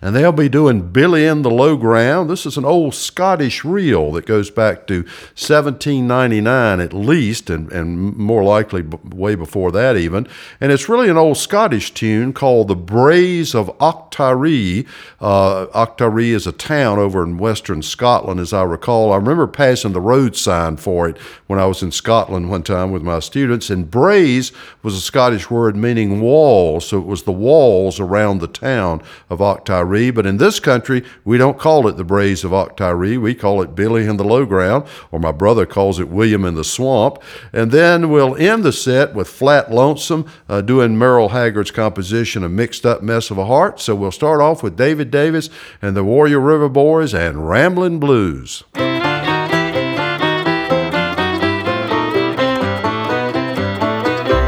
And 0.00 0.14
they'll 0.14 0.32
be 0.32 0.48
doing 0.48 0.90
Billy 0.90 1.26
in 1.26 1.42
the 1.42 1.50
Low 1.50 1.76
Ground. 1.76 2.28
This 2.28 2.46
is 2.46 2.56
an 2.56 2.64
old 2.64 2.94
Scottish 2.94 3.64
reel 3.64 4.12
that 4.12 4.26
goes 4.26 4.50
back 4.50 4.86
to 4.88 5.02
1799 5.36 6.80
at 6.80 6.92
least, 6.92 7.50
and, 7.50 7.70
and 7.72 8.16
more 8.16 8.42
likely 8.42 8.82
b- 8.82 8.98
way 9.04 9.34
before 9.34 9.70
that 9.72 9.96
even. 9.96 10.26
And 10.60 10.72
it's 10.72 10.88
really 10.88 11.08
an 11.08 11.16
old 11.16 11.36
Scottish 11.36 11.94
tune 11.94 12.32
called 12.32 12.68
The 12.68 12.76
Braes 12.76 13.54
of 13.54 13.68
Octaree. 13.78 14.86
Uh, 15.20 15.66
Octaree 15.66 16.30
is 16.30 16.46
a 16.46 16.52
town 16.52 16.98
over 16.98 17.22
in 17.22 17.38
western 17.38 17.82
Scotland, 17.82 18.40
as 18.40 18.52
I 18.52 18.62
recall. 18.62 19.12
I 19.12 19.16
remember 19.16 19.46
passing 19.46 19.92
the 19.92 20.00
road 20.00 20.36
sign 20.36 20.76
for 20.76 21.08
it 21.08 21.18
when 21.46 21.58
I 21.58 21.66
was 21.66 21.82
in 21.82 21.92
Scotland 21.92 22.50
one 22.50 22.62
time 22.62 22.90
with 22.92 23.02
my 23.02 23.20
students. 23.20 23.70
And 23.70 23.90
Braes 23.90 24.52
was 24.82 24.94
a 24.94 25.00
Scottish 25.00 25.50
word 25.50 25.76
meaning 25.76 26.20
walls, 26.20 26.86
so 26.86 26.98
it 26.98 27.06
was 27.06 27.22
the 27.22 27.32
walls 27.32 28.00
around 28.00 28.38
the 28.38 28.48
town 28.48 29.02
of 29.30 29.38
Octaree. 29.38 29.51
But 29.54 30.26
in 30.26 30.36
this 30.38 30.60
country, 30.60 31.04
we 31.24 31.38
don't 31.38 31.58
call 31.58 31.86
it 31.88 31.96
the 31.96 32.04
Braes 32.04 32.44
of 32.44 32.50
Octaree. 32.52 33.20
We 33.20 33.34
call 33.34 33.62
it 33.62 33.74
Billy 33.74 34.06
in 34.06 34.16
the 34.16 34.24
Low 34.24 34.44
Ground, 34.46 34.86
or 35.10 35.18
my 35.18 35.32
brother 35.32 35.66
calls 35.66 35.98
it 35.98 36.08
William 36.08 36.44
in 36.44 36.54
the 36.54 36.64
Swamp. 36.64 37.22
And 37.52 37.70
then 37.70 38.10
we'll 38.10 38.36
end 38.36 38.64
the 38.64 38.72
set 38.72 39.14
with 39.14 39.28
Flat 39.28 39.70
Lonesome, 39.70 40.26
uh, 40.48 40.60
doing 40.60 40.96
Merle 40.96 41.30
Haggard's 41.30 41.70
composition, 41.70 42.44
A 42.44 42.48
Mixed 42.48 42.86
Up 42.86 43.02
Mess 43.02 43.30
of 43.30 43.38
a 43.38 43.46
Heart. 43.46 43.80
So 43.80 43.94
we'll 43.94 44.12
start 44.12 44.40
off 44.40 44.62
with 44.62 44.76
David 44.76 45.10
Davis 45.10 45.48
and 45.80 45.96
the 45.96 46.04
Warrior 46.04 46.40
River 46.40 46.68
Boys 46.68 47.14
and 47.14 47.48
Ramblin' 47.48 47.98
Blues. 47.98 48.64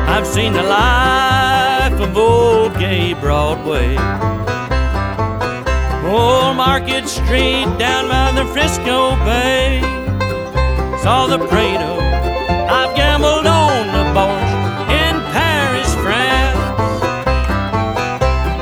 I've 0.06 0.26
seen 0.26 0.52
the 0.52 0.62
life 0.62 2.00
of 2.00 2.16
old 2.16 2.74
gay 2.78 3.14
Broadway. 3.14 3.96
Market 6.66 7.06
Street 7.06 7.66
down 7.78 8.08
by 8.08 8.32
the 8.32 8.46
Frisco 8.46 9.16
Bay. 9.26 9.82
Saw 11.02 11.26
the 11.26 11.36
Prado. 11.36 11.92
I've 12.78 12.96
gambled 12.96 13.46
on 13.46 13.80
the 13.96 14.04
Bourse 14.16 14.54
in 14.88 15.14
Paris, 15.36 15.90
France. 15.96 16.56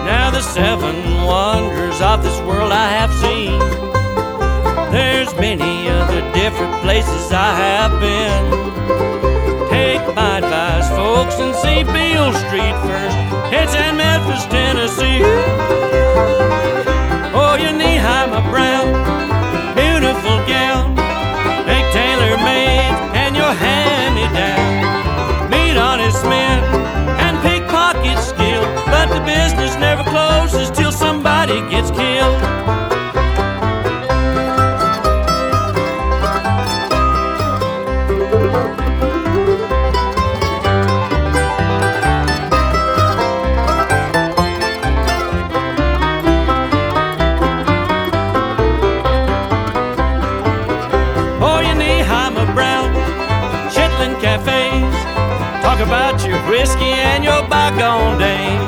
Now 0.05 0.31
the 0.33 0.41
seven 0.41 0.97
wonders 1.25 2.01
of 2.01 2.25
this 2.25 2.39
world 2.41 2.73
I 2.73 2.89
have 2.99 3.13
seen. 3.23 3.61
There's 4.91 5.33
many 5.37 5.89
other 5.89 6.23
different 6.35 6.75
places 6.83 7.31
I 7.31 7.55
have 7.55 7.93
been. 8.01 8.43
Take 9.71 10.03
my 10.17 10.39
advice, 10.39 10.89
folks, 10.89 11.37
and 11.39 11.55
see 11.55 11.85
Beale 11.85 12.35
Street 12.45 12.77
first. 12.83 13.17
It's 13.55 13.75
in 13.77 13.97
Memphis, 13.97 14.45
Tennessee. 14.47 15.23
Oh, 17.73 17.79
your 17.79 17.89
knee-high, 17.89 18.27
my 18.27 18.41
brown, 18.51 18.93
beautiful 19.75 20.37
gown. 20.47 20.95
Make 21.65 21.91
tailor-made 21.93 23.17
and 23.17 23.35
your 23.35 23.53
hand-me-down. 23.53 25.51
Meet 25.51 25.79
honest 25.79 26.23
men 26.25 26.63
and 27.19 27.41
pickpocket 27.41 28.19
skill, 28.19 28.63
but 28.87 29.07
the 29.09 29.21
business 29.25 29.75
never 29.77 30.03
closes 30.05 30.71
till 30.71 30.93
somebody 30.93 31.61
gets 31.71 31.91
killed. 31.91 32.82
Bygone 57.71 58.19
days. 58.19 58.62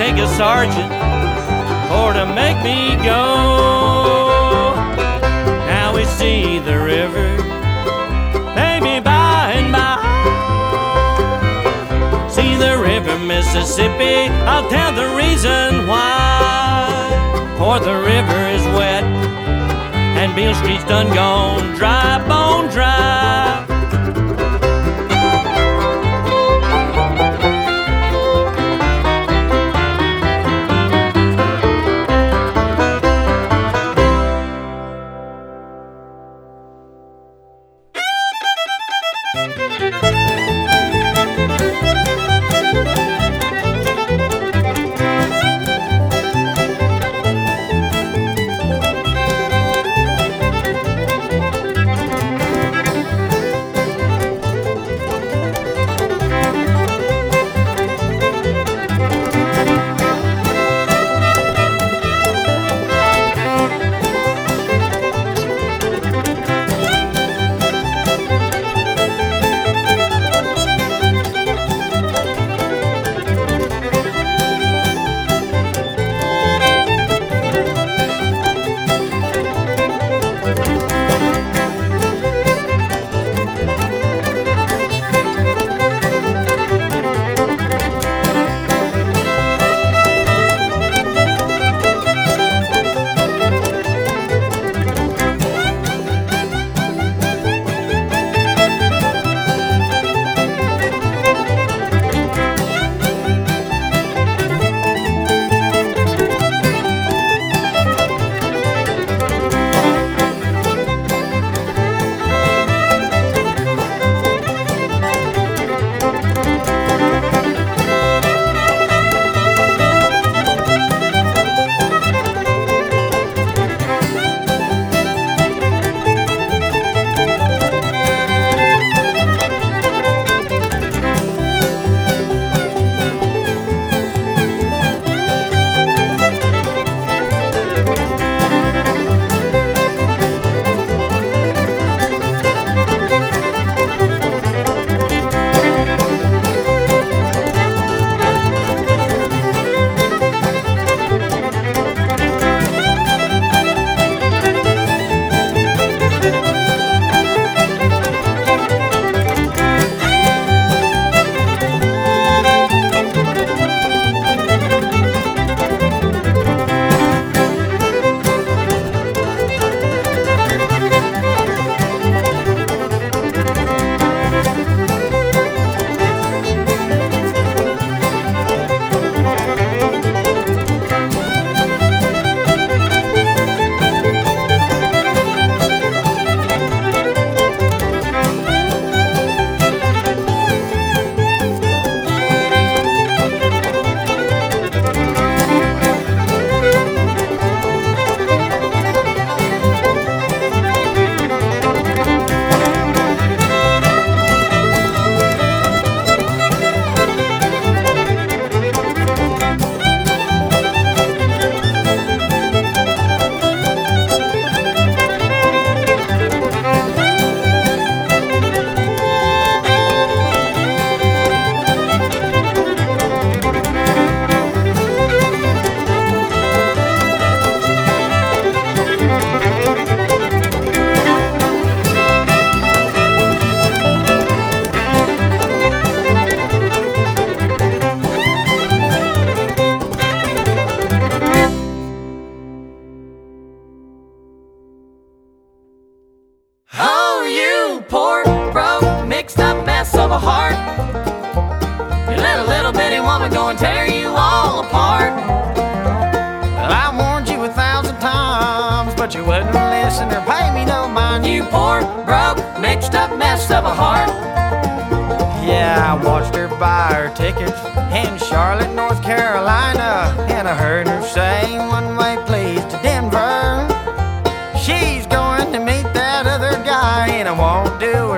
take 0.00 0.16
a 0.16 0.28
sergeant 0.28 0.90
or 1.92 2.14
to 2.14 2.24
make 2.34 2.56
me 2.64 2.96
go. 3.04 4.72
Now 5.68 5.92
we 5.94 6.06
see 6.06 6.58
the 6.58 6.78
river, 6.78 7.28
maybe 8.54 8.98
by 9.04 9.52
and 9.58 9.70
by. 9.70 10.00
See 12.30 12.54
the 12.56 12.78
river, 12.78 13.18
Mississippi, 13.18 14.32
I'll 14.48 14.70
tell 14.70 14.92
the 14.94 15.14
reason 15.22 15.86
why. 15.86 16.16
For 17.58 17.78
the 17.78 17.96
river 18.12 18.40
is 18.56 18.64
wet 18.78 19.04
and 19.04 20.34
Beale 20.34 20.54
Street's 20.54 20.84
done 20.84 21.12
gone 21.12 21.76
dry. 21.76 22.16
Bone 22.26 22.49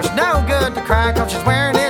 her 0.07 0.15
no 0.15 0.45
good 0.47 0.75
to 0.75 0.83
cry 0.83 1.13
cause 1.13 1.31
she's 1.33 1.45
wearing 1.45 1.82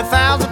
a 0.00 0.04
thousand 0.04 0.49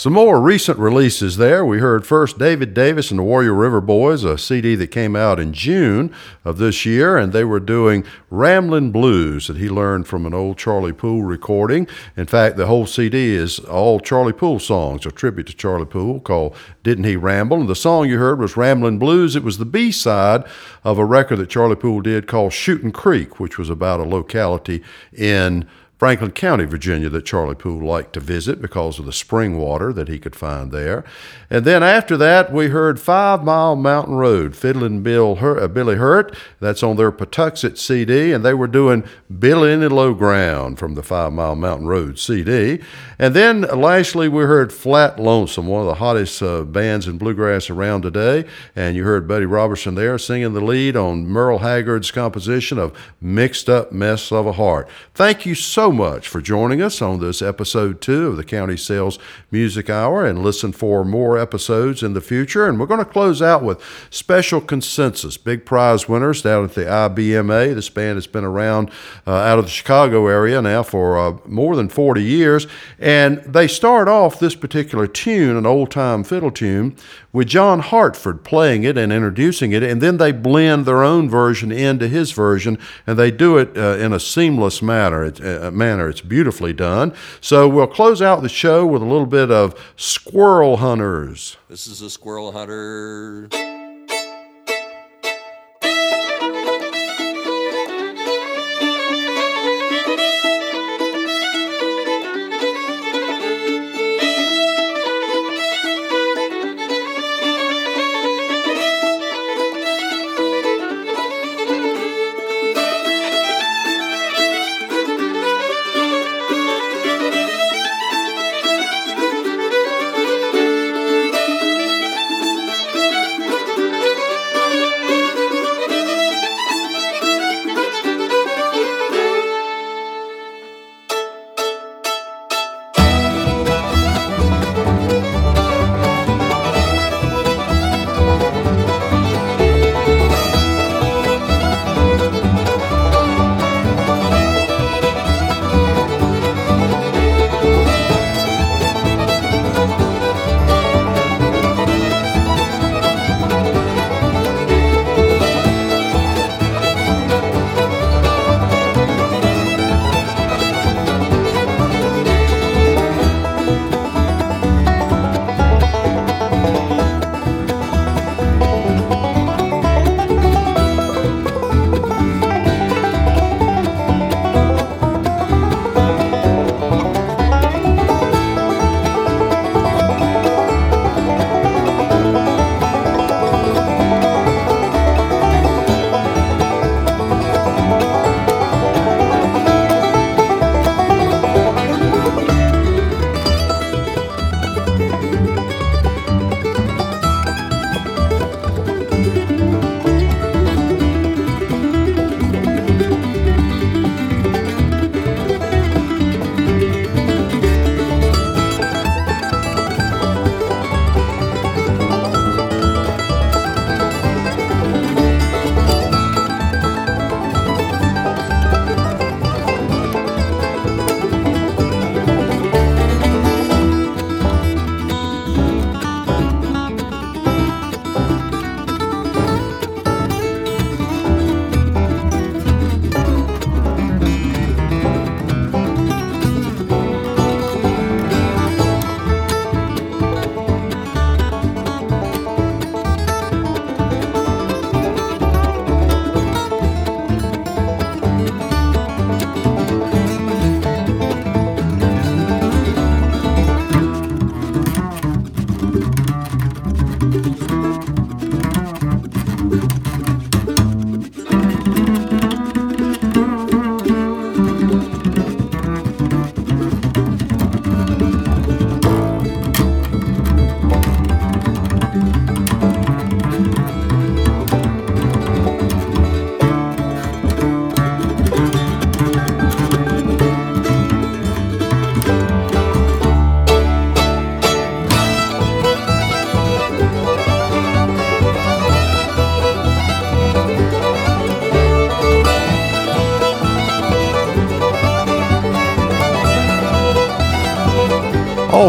Some 0.00 0.14
more 0.14 0.40
recent 0.40 0.78
releases 0.78 1.36
there. 1.36 1.62
We 1.62 1.80
heard 1.80 2.06
first 2.06 2.38
David 2.38 2.72
Davis 2.72 3.10
and 3.10 3.18
the 3.18 3.22
Warrior 3.22 3.52
River 3.52 3.82
Boys, 3.82 4.24
a 4.24 4.38
CD 4.38 4.74
that 4.76 4.86
came 4.86 5.14
out 5.14 5.38
in 5.38 5.52
June 5.52 6.10
of 6.42 6.56
this 6.56 6.86
year, 6.86 7.18
and 7.18 7.34
they 7.34 7.44
were 7.44 7.60
doing 7.60 8.06
Ramblin' 8.30 8.92
Blues 8.92 9.48
that 9.48 9.58
he 9.58 9.68
learned 9.68 10.06
from 10.06 10.24
an 10.24 10.32
old 10.32 10.56
Charlie 10.56 10.94
Poole 10.94 11.24
recording. 11.24 11.86
In 12.16 12.24
fact, 12.24 12.56
the 12.56 12.64
whole 12.64 12.86
CD 12.86 13.34
is 13.34 13.58
all 13.58 14.00
Charlie 14.00 14.32
Poole 14.32 14.58
songs, 14.58 15.04
a 15.04 15.10
tribute 15.10 15.48
to 15.48 15.54
Charlie 15.54 15.84
Poole 15.84 16.20
called 16.20 16.56
Didn't 16.82 17.04
He 17.04 17.16
Ramble? 17.16 17.60
And 17.60 17.68
the 17.68 17.76
song 17.76 18.08
you 18.08 18.16
heard 18.16 18.40
was 18.40 18.56
Ramblin' 18.56 18.98
Blues. 18.98 19.36
It 19.36 19.44
was 19.44 19.58
the 19.58 19.66
B 19.66 19.92
side 19.92 20.44
of 20.82 20.96
a 20.96 21.04
record 21.04 21.40
that 21.40 21.50
Charlie 21.50 21.76
Poole 21.76 22.00
did 22.00 22.26
called 22.26 22.54
Shooting 22.54 22.90
Creek, 22.90 23.38
which 23.38 23.58
was 23.58 23.68
about 23.68 24.00
a 24.00 24.04
locality 24.04 24.82
in 25.12 25.68
Franklin 26.00 26.30
County, 26.30 26.64
Virginia, 26.64 27.10
that 27.10 27.26
Charlie 27.26 27.54
Poole 27.54 27.86
liked 27.86 28.14
to 28.14 28.20
visit 28.20 28.62
because 28.62 28.98
of 28.98 29.04
the 29.04 29.12
spring 29.12 29.58
water 29.58 29.92
that 29.92 30.08
he 30.08 30.18
could 30.18 30.34
find 30.34 30.72
there. 30.72 31.04
And 31.50 31.66
then 31.66 31.82
after 31.82 32.16
that, 32.16 32.50
we 32.50 32.68
heard 32.68 32.98
Five 32.98 33.44
Mile 33.44 33.76
Mountain 33.76 34.14
Road, 34.14 34.56
Fiddlin' 34.56 35.02
Bill 35.02 35.36
uh, 35.38 35.68
Billy 35.68 35.96
Hurt. 35.96 36.34
That's 36.58 36.82
on 36.82 36.96
their 36.96 37.12
Patuxent 37.12 37.76
CD, 37.76 38.32
and 38.32 38.42
they 38.42 38.54
were 38.54 38.66
doing 38.66 39.04
Billy 39.38 39.74
in 39.74 39.80
the 39.80 39.90
Low 39.90 40.14
Ground 40.14 40.78
from 40.78 40.94
the 40.94 41.02
Five 41.02 41.34
Mile 41.34 41.54
Mountain 41.54 41.86
Road 41.86 42.18
CD. 42.18 42.80
And 43.18 43.34
then 43.34 43.60
lastly, 43.60 44.26
we 44.26 44.44
heard 44.44 44.72
Flat 44.72 45.18
Lonesome, 45.18 45.66
one 45.66 45.82
of 45.82 45.86
the 45.86 45.96
hottest 45.96 46.42
uh, 46.42 46.62
bands 46.62 47.06
in 47.08 47.18
bluegrass 47.18 47.68
around 47.68 48.00
today. 48.00 48.46
And 48.74 48.96
you 48.96 49.04
heard 49.04 49.28
Buddy 49.28 49.44
Robertson 49.44 49.96
there 49.96 50.16
singing 50.16 50.54
the 50.54 50.62
lead 50.62 50.96
on 50.96 51.26
Merle 51.26 51.58
Haggard's 51.58 52.10
composition 52.10 52.78
of 52.78 52.98
Mixed 53.20 53.68
Up 53.68 53.92
Mess 53.92 54.32
of 54.32 54.46
a 54.46 54.52
Heart. 54.52 54.88
Thank 55.12 55.44
you 55.44 55.54
much 55.92 56.28
for 56.28 56.40
joining 56.40 56.82
us 56.82 57.00
on 57.00 57.20
this 57.20 57.40
episode 57.40 58.00
two 58.00 58.26
of 58.26 58.36
the 58.36 58.44
County 58.44 58.76
Sales 58.76 59.18
Music 59.50 59.90
Hour 59.90 60.24
and 60.24 60.42
listen 60.42 60.72
for 60.72 61.04
more 61.04 61.38
episodes 61.38 62.02
in 62.02 62.12
the 62.12 62.20
future. 62.20 62.68
And 62.68 62.78
we're 62.78 62.86
going 62.86 63.04
to 63.04 63.10
close 63.10 63.40
out 63.40 63.62
with 63.62 63.82
Special 64.10 64.60
Consensus, 64.60 65.36
big 65.36 65.64
prize 65.64 66.08
winners 66.08 66.42
down 66.42 66.64
at 66.64 66.74
the 66.74 66.84
IBMA. 66.84 67.74
This 67.74 67.88
band 67.88 68.16
has 68.16 68.26
been 68.26 68.44
around 68.44 68.90
uh, 69.26 69.32
out 69.32 69.58
of 69.58 69.64
the 69.64 69.70
Chicago 69.70 70.26
area 70.26 70.60
now 70.60 70.82
for 70.82 71.18
uh, 71.18 71.38
more 71.46 71.76
than 71.76 71.88
40 71.88 72.22
years. 72.22 72.66
And 72.98 73.38
they 73.44 73.66
start 73.66 74.08
off 74.08 74.40
this 74.40 74.54
particular 74.54 75.06
tune, 75.06 75.56
an 75.56 75.66
old 75.66 75.90
time 75.90 76.24
fiddle 76.24 76.50
tune, 76.50 76.96
with 77.32 77.48
John 77.48 77.80
Hartford 77.80 78.44
playing 78.44 78.82
it 78.84 78.98
and 78.98 79.12
introducing 79.12 79.72
it, 79.72 79.82
and 79.82 80.00
then 80.00 80.16
they 80.16 80.32
blend 80.32 80.86
their 80.86 81.02
own 81.02 81.28
version 81.28 81.70
into 81.70 82.08
his 82.08 82.32
version, 82.32 82.78
and 83.06 83.18
they 83.18 83.30
do 83.30 83.58
it 83.58 83.76
uh, 83.76 83.96
in 83.98 84.12
a 84.12 84.20
seamless 84.20 84.82
manner. 84.82 85.24
It's, 85.24 85.40
uh, 85.40 85.70
manner. 85.72 86.08
It's 86.08 86.20
beautifully 86.20 86.72
done. 86.72 87.14
So 87.40 87.68
we'll 87.68 87.86
close 87.86 88.20
out 88.20 88.42
the 88.42 88.48
show 88.48 88.84
with 88.84 89.02
a 89.02 89.06
little 89.06 89.26
bit 89.26 89.50
of 89.50 89.74
Squirrel 89.96 90.78
Hunters. 90.78 91.56
This 91.68 91.86
is 91.86 92.02
a 92.02 92.10
squirrel 92.10 92.52
hunter. 92.52 93.48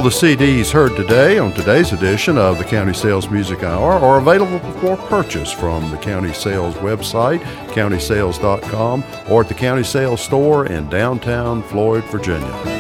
All 0.02 0.10
the 0.10 0.36
CDs 0.36 0.72
heard 0.72 0.96
today 0.96 1.38
on 1.38 1.54
today's 1.54 1.94
edition 1.94 2.36
of 2.36 2.58
the 2.58 2.64
County 2.64 2.92
Sales 2.92 3.30
Music 3.30 3.62
Hour 3.62 3.92
are 3.92 4.18
available 4.18 4.58
for 4.80 4.98
purchase 4.98 5.52
from 5.52 5.92
the 5.92 5.98
County 5.98 6.34
Sales 6.34 6.74
website, 6.78 7.40
countysales.com, 7.68 9.04
or 9.30 9.42
at 9.42 9.48
the 9.48 9.54
County 9.54 9.84
Sales 9.84 10.20
store 10.20 10.66
in 10.66 10.90
downtown 10.90 11.62
Floyd, 11.62 12.04
Virginia. 12.06 12.71